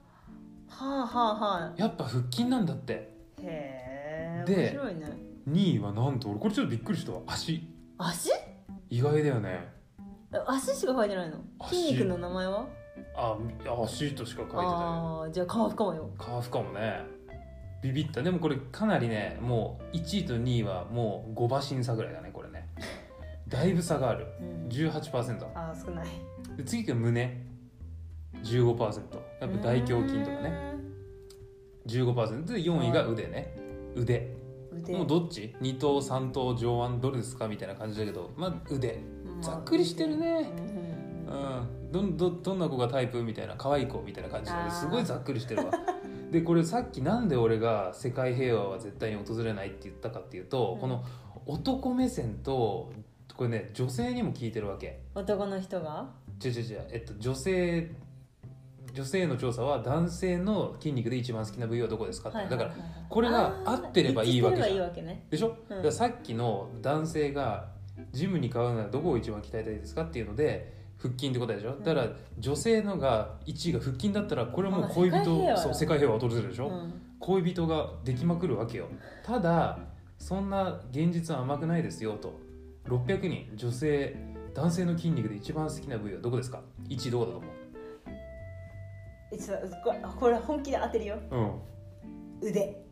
[0.69, 2.93] はあはあはあやっぱ腹筋なんだって。
[2.93, 5.07] へえで面白いね。
[5.51, 7.13] 2位はなんと俺これちょっとびっくりした。
[7.13, 7.63] わ足。
[7.99, 8.31] 足？
[8.91, 9.69] 意外だよね。
[10.47, 11.39] 足しか書いてないの？
[11.59, 11.75] 足。
[11.75, 12.67] 筋肉の名前は？
[13.17, 13.37] あ
[13.85, 14.67] 足としか書いてない。
[14.67, 16.11] あじゃあカーフかもよ。
[16.17, 17.03] カーフかもね。
[17.83, 18.23] ビビった。
[18.23, 22.48] でもこれかなりねもう1位と2位はもう5馬審査ぐらいだねこれ。
[22.48, 22.48] ね
[23.49, 24.27] だいぶ差がある。
[24.41, 24.69] うん。
[24.69, 26.07] 18%あー少ない。
[26.57, 27.45] で次が胸。
[28.43, 28.85] 15%
[29.41, 30.75] やっぱ大胸筋とかね。
[31.87, 33.57] 15%で4位が腕ね。
[33.97, 34.37] 腕。
[34.73, 34.93] 腕。
[34.97, 37.49] もうどっち？2頭3頭上腕どれですか？
[37.49, 38.31] みたいな感じだけど。
[38.37, 39.01] まあ腕。
[39.41, 40.53] ざっくりしてるね。
[41.27, 41.35] うん。
[41.35, 41.93] うん。
[41.93, 43.23] どんどどんな子がタイプ？
[43.23, 43.55] みたいな。
[43.57, 45.73] 可愛い子みたいな感じですごいざっくりしてるわ。
[46.31, 50.81] でこれさっきなんで俺が世界平和は絶対に訪れないって言ったかっていうと、うん。
[50.81, 51.03] この
[51.47, 52.93] 男目線と
[53.39, 54.99] これね女性にも聞いてるわけ。
[55.14, 56.11] 男の人が？
[56.45, 57.89] 違う違う違う、えっと、女性
[58.93, 62.74] 女性の調査は男性の筋肉で一番好きな部位はどこですかって、だから
[63.09, 64.72] これが合ってればいいわけじゃん。
[64.72, 65.24] いいわけね。
[65.30, 65.68] でしょ、うん。
[65.68, 67.68] だからさっきの男性が
[68.11, 71.84] ジムに通うならどこを一番鍛えたいですかっていうので腹筋ってことでしょ、ん。
[71.84, 72.09] だから
[72.41, 76.93] 女性のが1位が腹筋だったらこれはもう恋人あ世界平和だそう世界平和を訪れるでしょ、うん。
[77.20, 78.89] 恋人ができまくるわけよ。
[79.24, 79.78] ただ
[80.18, 82.48] そんな現実は甘くないですよと
[82.89, 84.16] 600人女性
[84.55, 87.47] 男性の筋肉で一番好きな部位はどこですか？1位どこだと思
[89.30, 91.18] えちょっとこれ本気で当てるよ。
[91.30, 92.49] ううん。
[92.49, 92.84] 腕。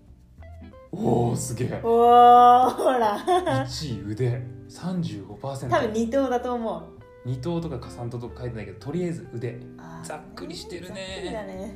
[0.93, 1.81] おおすげえ。
[1.83, 3.19] おーほら。
[3.19, 6.79] 1位腕35%多分二頭だと思
[7.25, 7.29] う。
[7.29, 9.59] 2頭とかか3頭とか書いてないけどとりあえず腕。
[10.05, 11.23] ざっくりしてるね。
[11.25, 11.75] ざっくりだね。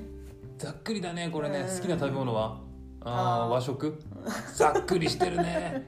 [0.58, 1.60] ざっくりだねこれね。
[1.60, 1.66] うん。
[1.66, 2.60] 好きな食べ物は？
[3.02, 3.98] ああ和食？
[4.54, 5.86] ざっくりしてるね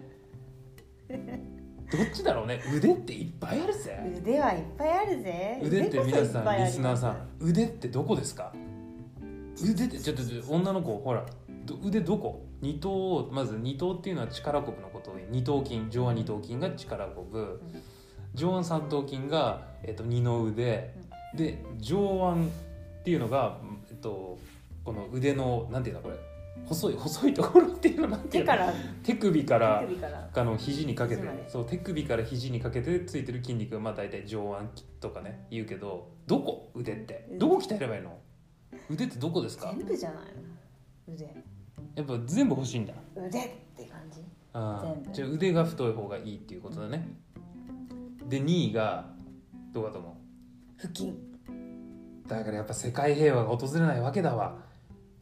[1.97, 2.61] どっちだろうね。
[2.75, 3.99] 腕っていっぱいあるぜ。
[4.19, 5.61] 腕はいっぱいあるぜ。
[5.63, 8.53] 腕って皆さんリスナーさんん腕ってどこですか？
[9.63, 11.27] 腕ってちょっとちょっと女の子ほら
[11.67, 12.47] ど腕どこ？
[12.61, 17.61] 二頭まず二頭っていうのは力こぶのことを二頭筋上腕二頭筋が力こぶ。
[18.35, 20.95] 上腕三頭筋が、えっと、二の腕。
[21.35, 22.49] で上腕っ
[23.05, 23.59] ていうのが、
[23.91, 24.39] えっと、
[24.85, 26.17] この腕のなんていうのこれ？
[26.67, 28.73] 細い 細いところっていうのなんていうの手から。
[29.03, 30.31] 手首から手首から。
[30.35, 34.69] あの肘にかけて肘までそう手首から肘にかけてついてる筋肉がまあ大体上腕
[35.01, 36.71] とかね言うけどどこ？
[36.75, 37.27] 腕って。
[37.31, 38.19] 腕どこ鍛えればいいの？
[38.91, 39.75] 腕ってどこですか？
[39.77, 40.19] 全部じゃない
[41.07, 41.15] の。
[41.15, 41.25] 腕。
[41.95, 42.95] やっぱ全部欲しいんだ。
[43.17, 43.31] 腕っ
[43.77, 44.23] て感じ。
[44.55, 45.11] あ全部。
[45.11, 47.09] ーじゃあ腕が太い方がいいっていうことだね。
[48.29, 49.13] で2位が
[49.73, 50.17] どうかと思
[50.79, 51.09] 腹筋。
[51.11, 51.15] う
[52.29, 54.57] だからやっぱ世界平和が訪れないわけだわ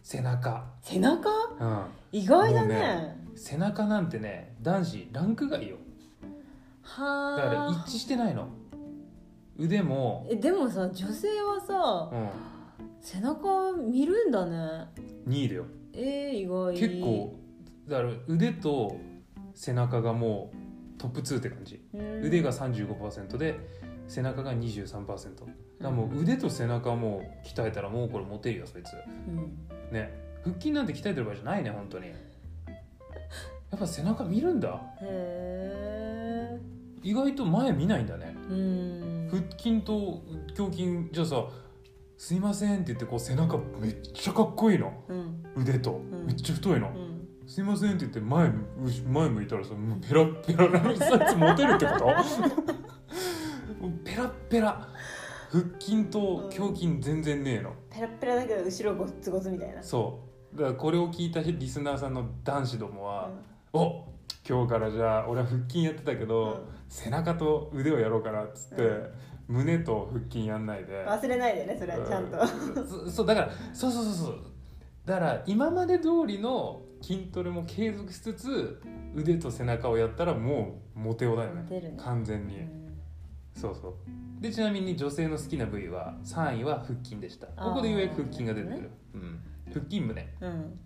[0.02, 0.72] 背中。
[0.82, 1.30] 背中？
[1.60, 1.84] うん。
[2.12, 5.76] 意外だもうね背中なんてね男子ランク外よ。
[6.82, 8.48] はだからあ一致してないの。
[9.56, 12.28] 腕も、えでもさ女性はさうん、
[13.00, 14.86] 背中見るんだね。
[15.28, 15.64] 2位だよ。
[15.92, 16.72] えー、意外。
[16.72, 17.36] 結構
[17.86, 18.96] だから腕と
[19.54, 21.82] 背中がもうトップ2って感じ。
[21.94, 22.24] うん。
[22.24, 23.60] 腕が35%で
[24.08, 25.44] 背中が23%
[25.80, 28.92] だもう腕と背中も鍛えたらもうこれモテるよそいつ。
[29.28, 29.92] うん。
[29.92, 30.12] ね。
[30.44, 32.08] 腹筋なんて鍛えてる場合じゃないね本当に。
[32.08, 32.12] や
[33.76, 34.80] っぱ背中見るんだ。
[35.00, 36.60] へえ
[37.02, 38.36] 意外と前見ないんだね。
[38.50, 39.28] うん。
[39.30, 40.22] 腹筋と
[40.58, 41.44] 胸筋じゃあさ
[42.18, 44.92] 「すいません」って言ってこう背中めっちゃかっこいいの。
[45.08, 45.42] うん。
[45.56, 45.92] 腕と。
[45.92, 46.26] ん。
[46.26, 47.26] めっちゃ太いの、うん。
[47.46, 48.52] すいませんって言って前
[49.08, 52.06] 前向いたらさもうペラッペラなのそいつモテるってこと？
[54.04, 54.88] ペラッペラ
[55.50, 59.82] 腹筋と胸筋全然ねえの、ペラッペラだけど後ろゴツゴツみたいな。
[59.82, 60.20] そ
[60.54, 60.56] う。
[60.56, 63.30] だからこれを聞いたリスナーさんの男子どもは、
[63.72, 64.04] お
[64.48, 66.80] 今日からじゃあ俺は腹筋やってたけど、うん。
[66.88, 69.12] 背中と腕をやろうかなっつって、う
[69.48, 71.04] 胸と腹筋やんないで。
[71.04, 72.38] 忘れないでねそれはちゃんと。
[72.38, 74.38] うんそそうだからそうそうそうそう。
[75.04, 78.80] だから今まで通りの筋トレも継続しつつ
[79.14, 81.62] 腕と背中をやったらもうモテ男だよね。
[81.62, 81.94] モテるね。
[81.98, 82.58] 完全に、
[83.54, 83.94] そうそう。
[84.40, 87.46] でちなみに女性の好きな部位は3位は腹筋でした。
[87.48, 90.34] ここでようやく腹筋が出てくる、うん、腹筋胸。
[90.40, 90.78] うん、うん、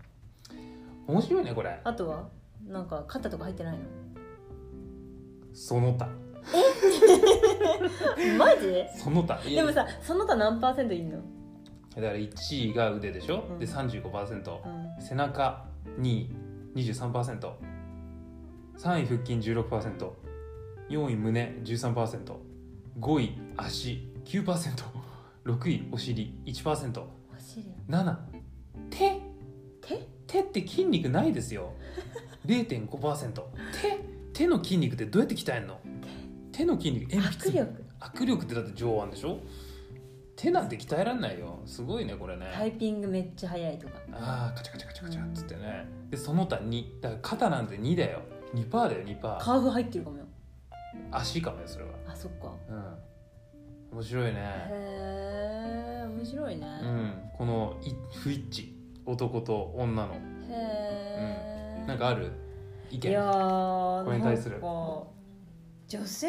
[1.07, 1.81] 面白いねこれ。
[1.85, 2.29] あとは
[2.67, 3.85] なんか肩とか入ってないの？
[5.53, 6.09] その他。
[8.39, 8.85] マジ？
[8.99, 9.39] その他。
[9.39, 11.19] でもさその他何パーセントいんの？
[11.95, 13.59] だから1位が腕でしょ、うん。
[13.61, 15.03] で35%、うん。
[15.03, 15.65] 背中
[16.01, 16.29] 2位
[16.75, 17.53] 23%3
[18.77, 20.11] 位腹筋 16%4
[20.91, 21.55] 4位胸
[23.01, 24.85] 13%5 位足 9%6
[25.71, 27.07] 位お尻 1%7 お
[27.39, 27.65] 尻。
[28.91, 29.21] 手。
[29.81, 30.09] 手？
[30.27, 31.73] 手って筋肉ないですよ。
[32.47, 33.43] 0.5%手。
[34.33, 35.79] 手の筋肉ってどうやって鍛えんの？
[36.53, 36.65] 手。
[36.65, 37.51] の筋肉鉛筆。
[37.51, 37.85] 握力。
[38.01, 39.39] 握力ってだって上腕でしょ？
[40.37, 41.61] 手なんて鍛えられないよ。
[41.67, 43.95] すごいねこれね、タイピングめっちゃ速いとか。
[44.13, 45.87] ああカチャカチャカチャカチャっつってね。
[46.11, 48.23] でその他2だから肩なんて2だよ。
[48.55, 50.25] 2%だよ2%カーフ入ってるかもよ
[51.11, 51.91] 足かもよそれは。
[52.09, 52.53] あそっか。
[52.71, 53.97] うん。
[53.97, 54.41] 面白いね。
[54.71, 56.67] へえ面白いね。
[56.83, 57.13] うん。
[57.37, 58.73] このい不一致
[59.07, 60.15] 男と女の。
[60.15, 60.19] へ
[60.51, 62.33] えなんかある？
[62.91, 63.11] 意見？
[63.11, 64.53] いやーこれに対する。
[64.53, 64.67] なんか
[65.87, 66.29] 女性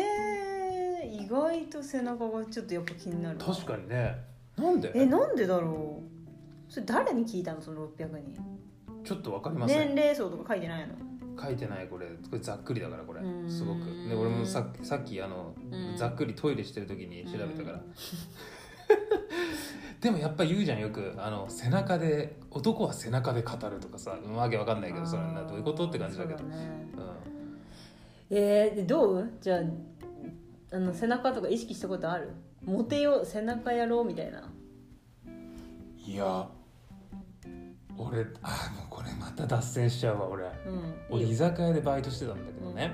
[1.04, 3.38] 意外と背中がちょっとやっぱ気になる。
[3.40, 4.16] 確かにね。
[4.58, 4.92] なんで？
[4.94, 6.04] えなんでだろ
[6.70, 6.72] う？
[6.72, 7.62] それ誰に聞いたの？
[7.62, 8.38] その600人。
[9.04, 9.96] ちょっとわかりません。
[9.96, 10.94] 年齢層とか書いてないの？
[11.42, 12.08] 書いてないこれ。
[12.08, 13.22] これざっくりだからこれ。
[13.22, 13.50] うん。
[13.50, 13.80] すごく。
[14.08, 17.78] で俺もささっきあのうんざっくりトイレしてる時に調べたから。
[17.78, 17.84] う ん
[20.02, 21.14] でもやっぱ言うじゃんよく。
[21.18, 26.40] あの背中で男は背中で語るとかさわけわかんないけどそれなどういうことって感じだけど。
[26.40, 26.56] そうね。
[28.30, 28.38] うん。
[28.38, 29.30] えー、でどう？
[29.42, 29.62] じゃあ
[30.76, 32.30] あの背中とか意識したことある？
[32.64, 34.44] モテよう背中やろうみたいな。
[36.06, 36.48] いや
[37.98, 40.44] 俺あもうこれまた脱線しちゃうわ俺。
[40.44, 40.52] うん
[41.10, 42.94] 俺居酒屋でバイトしてたんだけどね、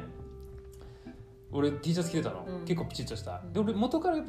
[1.51, 2.65] 俺 T シャツ着てたの、うん。
[2.65, 3.41] 結構ピチッとした。
[3.43, 3.53] うん。
[3.53, 4.25] で俺元からやっ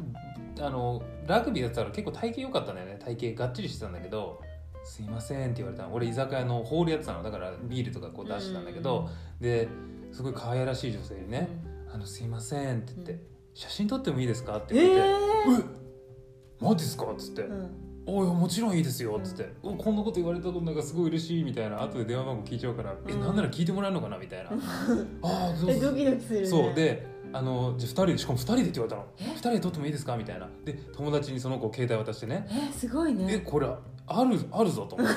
[0.56, 2.98] ぱあのラグビーやってたから結構体型良かったんだよね。
[2.98, 4.40] 体型がっちりしてたんだけど
[4.84, 5.94] 「すいません」って言われたの。
[5.94, 7.22] 俺居酒屋のホールやってたの。
[7.22, 9.08] だからビールとかこう出してたんだけど、
[9.40, 9.68] で
[10.12, 11.48] すごい可愛らしい女性にね
[11.92, 13.20] 「あのすいません」って言って、うん。
[13.54, 15.60] 写真撮ってもいいですか?」ってえ言われてー
[16.62, 17.70] 「えマジですか?」っつって「うん
[18.06, 21.82] おいもちろんいいですよ」っつって、おこんなこと言われたことなんかすごい嬉しい」みたいな。
[21.82, 23.20] 後で電話番号聞いちゃうから「えうん。
[23.20, 24.50] なんなら聞いてもらえるのかな?」みたいな
[25.22, 26.46] 「ああそうドキドキするね。
[26.46, 26.74] そう。
[26.74, 30.48] であのじゃあ2人でしかも2人でって言われたの「2人で撮ってもいいですか?」みたいな。
[30.64, 32.46] で友達にその子携帯渡してね。
[32.50, 33.66] えすごいえねこれ
[34.06, 34.96] あるあるぞと。
[34.96, 35.14] 思って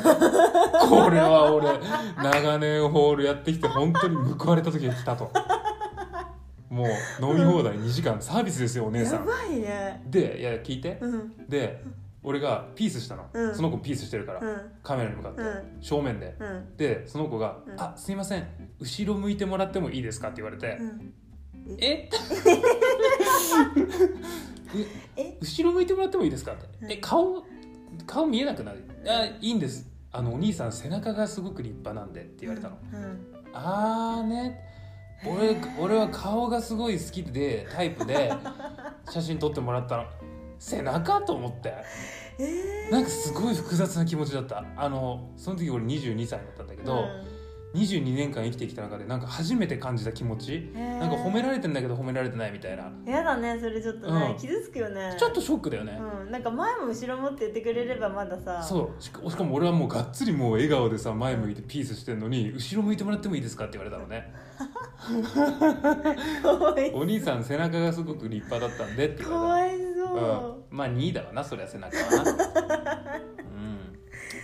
[0.88, 1.68] これは俺
[2.24, 5.32] 長年ホールやってきて本当に報われた時が来たと。
[6.70, 6.88] もう
[7.22, 9.20] 飲み放題2時間サービスですよお姉さん。
[9.20, 10.04] やばいね。
[10.08, 10.98] でいや聞いて。
[11.02, 11.34] うん。
[11.50, 11.84] で
[12.26, 13.56] 俺がピースしたの、うん。
[13.56, 14.72] その子ピースしてるから、うん。
[14.84, 15.78] カメラに向かって、うん。
[15.80, 16.36] 正面で。
[16.40, 16.76] うん。
[16.76, 18.48] でその子が「うんあすいません。
[18.80, 20.78] 後ろ向いてもらってもいいですか?」って言われて。
[20.80, 21.14] うん
[21.80, 21.86] 「え？
[21.88, 22.10] え？
[25.18, 25.38] え？
[25.40, 26.92] 後ろ向いてもらってもいいですか?」って「うん。
[26.92, 27.44] え顔
[28.06, 28.84] 顔見えなくなる。
[29.08, 29.90] あいいんです。
[30.12, 32.78] あのお兄さん背中がすごく立派なんで」って言われたの。
[32.94, 34.62] うん「あーね。
[35.26, 38.32] 俺俺は顔がすごい好きでタイプで
[39.10, 40.04] 写真撮ってもらったの
[40.60, 41.74] 背中と思って。
[42.38, 44.64] えなんかすごい複雑な気持ちだった。
[44.76, 47.06] あのその時俺22歳だったんだけど、
[47.76, 50.72] 22年間生きてきた中でなんか初めて感じた気持ち。
[50.74, 52.92] ななんか褒められてんだけど褒められてないみたいな。
[53.06, 54.38] やだねそれちょっとね、うん。
[54.38, 55.16] 傷つくよね。
[55.20, 56.32] ちょっとショックだよね、うん。
[56.32, 58.64] なんか前も後ろもって言ってくれればまださ。
[58.64, 59.02] そう。
[59.02, 64.34] しかも俺はもうがっつりもう笑顔でさ前向いてピースしてんのに後ろ向いてもらってもいいですかって言われたのね。
[66.94, 72.30] お兄さん背中がすごく立派だったんでって言かわれわいそう、ん、まあ2位だわなそりゃ背中はな、うん、っ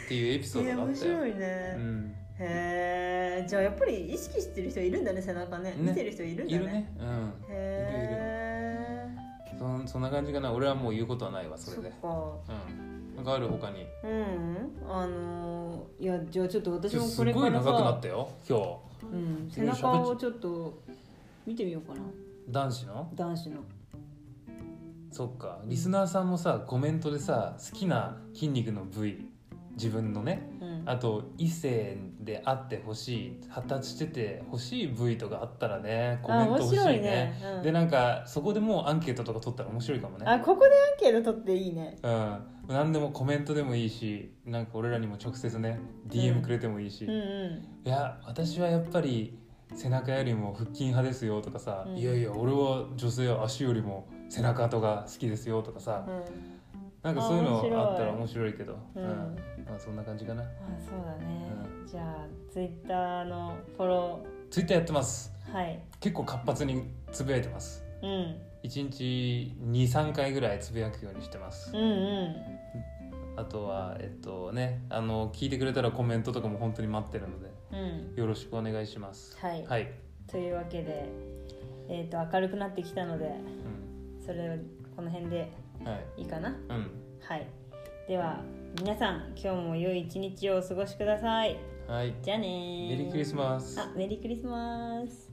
[0.08, 5.72] ていうエピソードがあったよ、白いね、うん、へえじゃあやっぱり意識してる人いるんだね背中ね。
[5.72, 5.76] ね。
[5.78, 6.56] 見てる人いるんだね。
[6.56, 6.94] いるね。
[7.00, 7.08] うん。
[7.08, 9.08] へえ
[9.58, 10.52] そんそんな感じかな。
[10.52, 11.90] 俺はもう言うことはないわそれで。
[12.02, 12.08] か。
[12.08, 12.12] う
[12.74, 13.16] ん。
[13.16, 13.86] なんかある他に。
[14.04, 14.72] うん。
[14.90, 20.82] あのーいやじゃあちょっと私もすこれからごい長くなさったよ今うん、背中をちょっと
[21.46, 22.00] 見てみようかな。
[22.00, 23.10] 日男子の？
[23.16, 23.58] 男子の。
[25.12, 25.60] そっか。
[25.66, 29.28] リスナーさんもさコメントでさ好きな筋肉の部位
[29.82, 30.84] 自分のねうん。
[30.86, 37.02] あと異性であってほしい発達してて欲しい部位とかあったらねコメント欲しいね。
[37.02, 37.42] ね。
[37.58, 37.64] うん。
[37.64, 40.26] でなんかそこでもうアンケートとか取ったら面白いかもね。
[40.28, 41.98] あここでアンケート取っていいね。
[42.04, 42.38] うん。
[42.68, 47.88] 何でもコメントでもいいしなんか俺らにも直接ね DM くれてもいいし、うんうん。
[47.88, 49.38] いや私はやっぱり
[49.74, 51.98] 背中よりも腹筋派ですよとかさ、うん。
[51.98, 56.06] いやいや俺は女性は足よりも背中とか好きですよとかさ、
[57.04, 58.54] なんかそういうのあったら面白い。
[58.54, 58.78] けど。
[58.96, 59.04] うん。
[59.68, 60.44] まあ、そんな感じかな。
[60.44, 60.46] あ
[60.80, 61.52] そうだね、
[61.88, 65.34] じゃあツイッターのフォロ Twitter やってます。
[65.50, 65.80] ーはい。
[66.00, 67.84] 結構活発につぶやいてます。
[68.04, 68.36] うん。
[68.64, 71.72] 1日23回ぐらいつぶやくようにしてます。
[71.76, 72.36] うんうん。
[73.38, 78.16] あとはえっとねあの聞いてくれたらコメントとかも本当に待ってるのでうん。
[78.16, 79.38] よろしくお願いします。
[79.40, 79.92] はい、はい、
[80.28, 81.06] というわけで、
[81.90, 84.58] えー、と明るくなってきたのでうそれを
[84.96, 85.52] この辺で
[85.84, 86.22] はい。
[86.22, 87.48] いいかな、はい、うん、はい、
[88.08, 88.42] では
[88.80, 91.58] 皆さん今日も良い一日をお過ごしください。
[91.88, 92.14] はい。
[92.22, 92.48] じゃあね
[92.90, 93.80] メリークリスマス。
[93.80, 95.32] あメリークリスマス。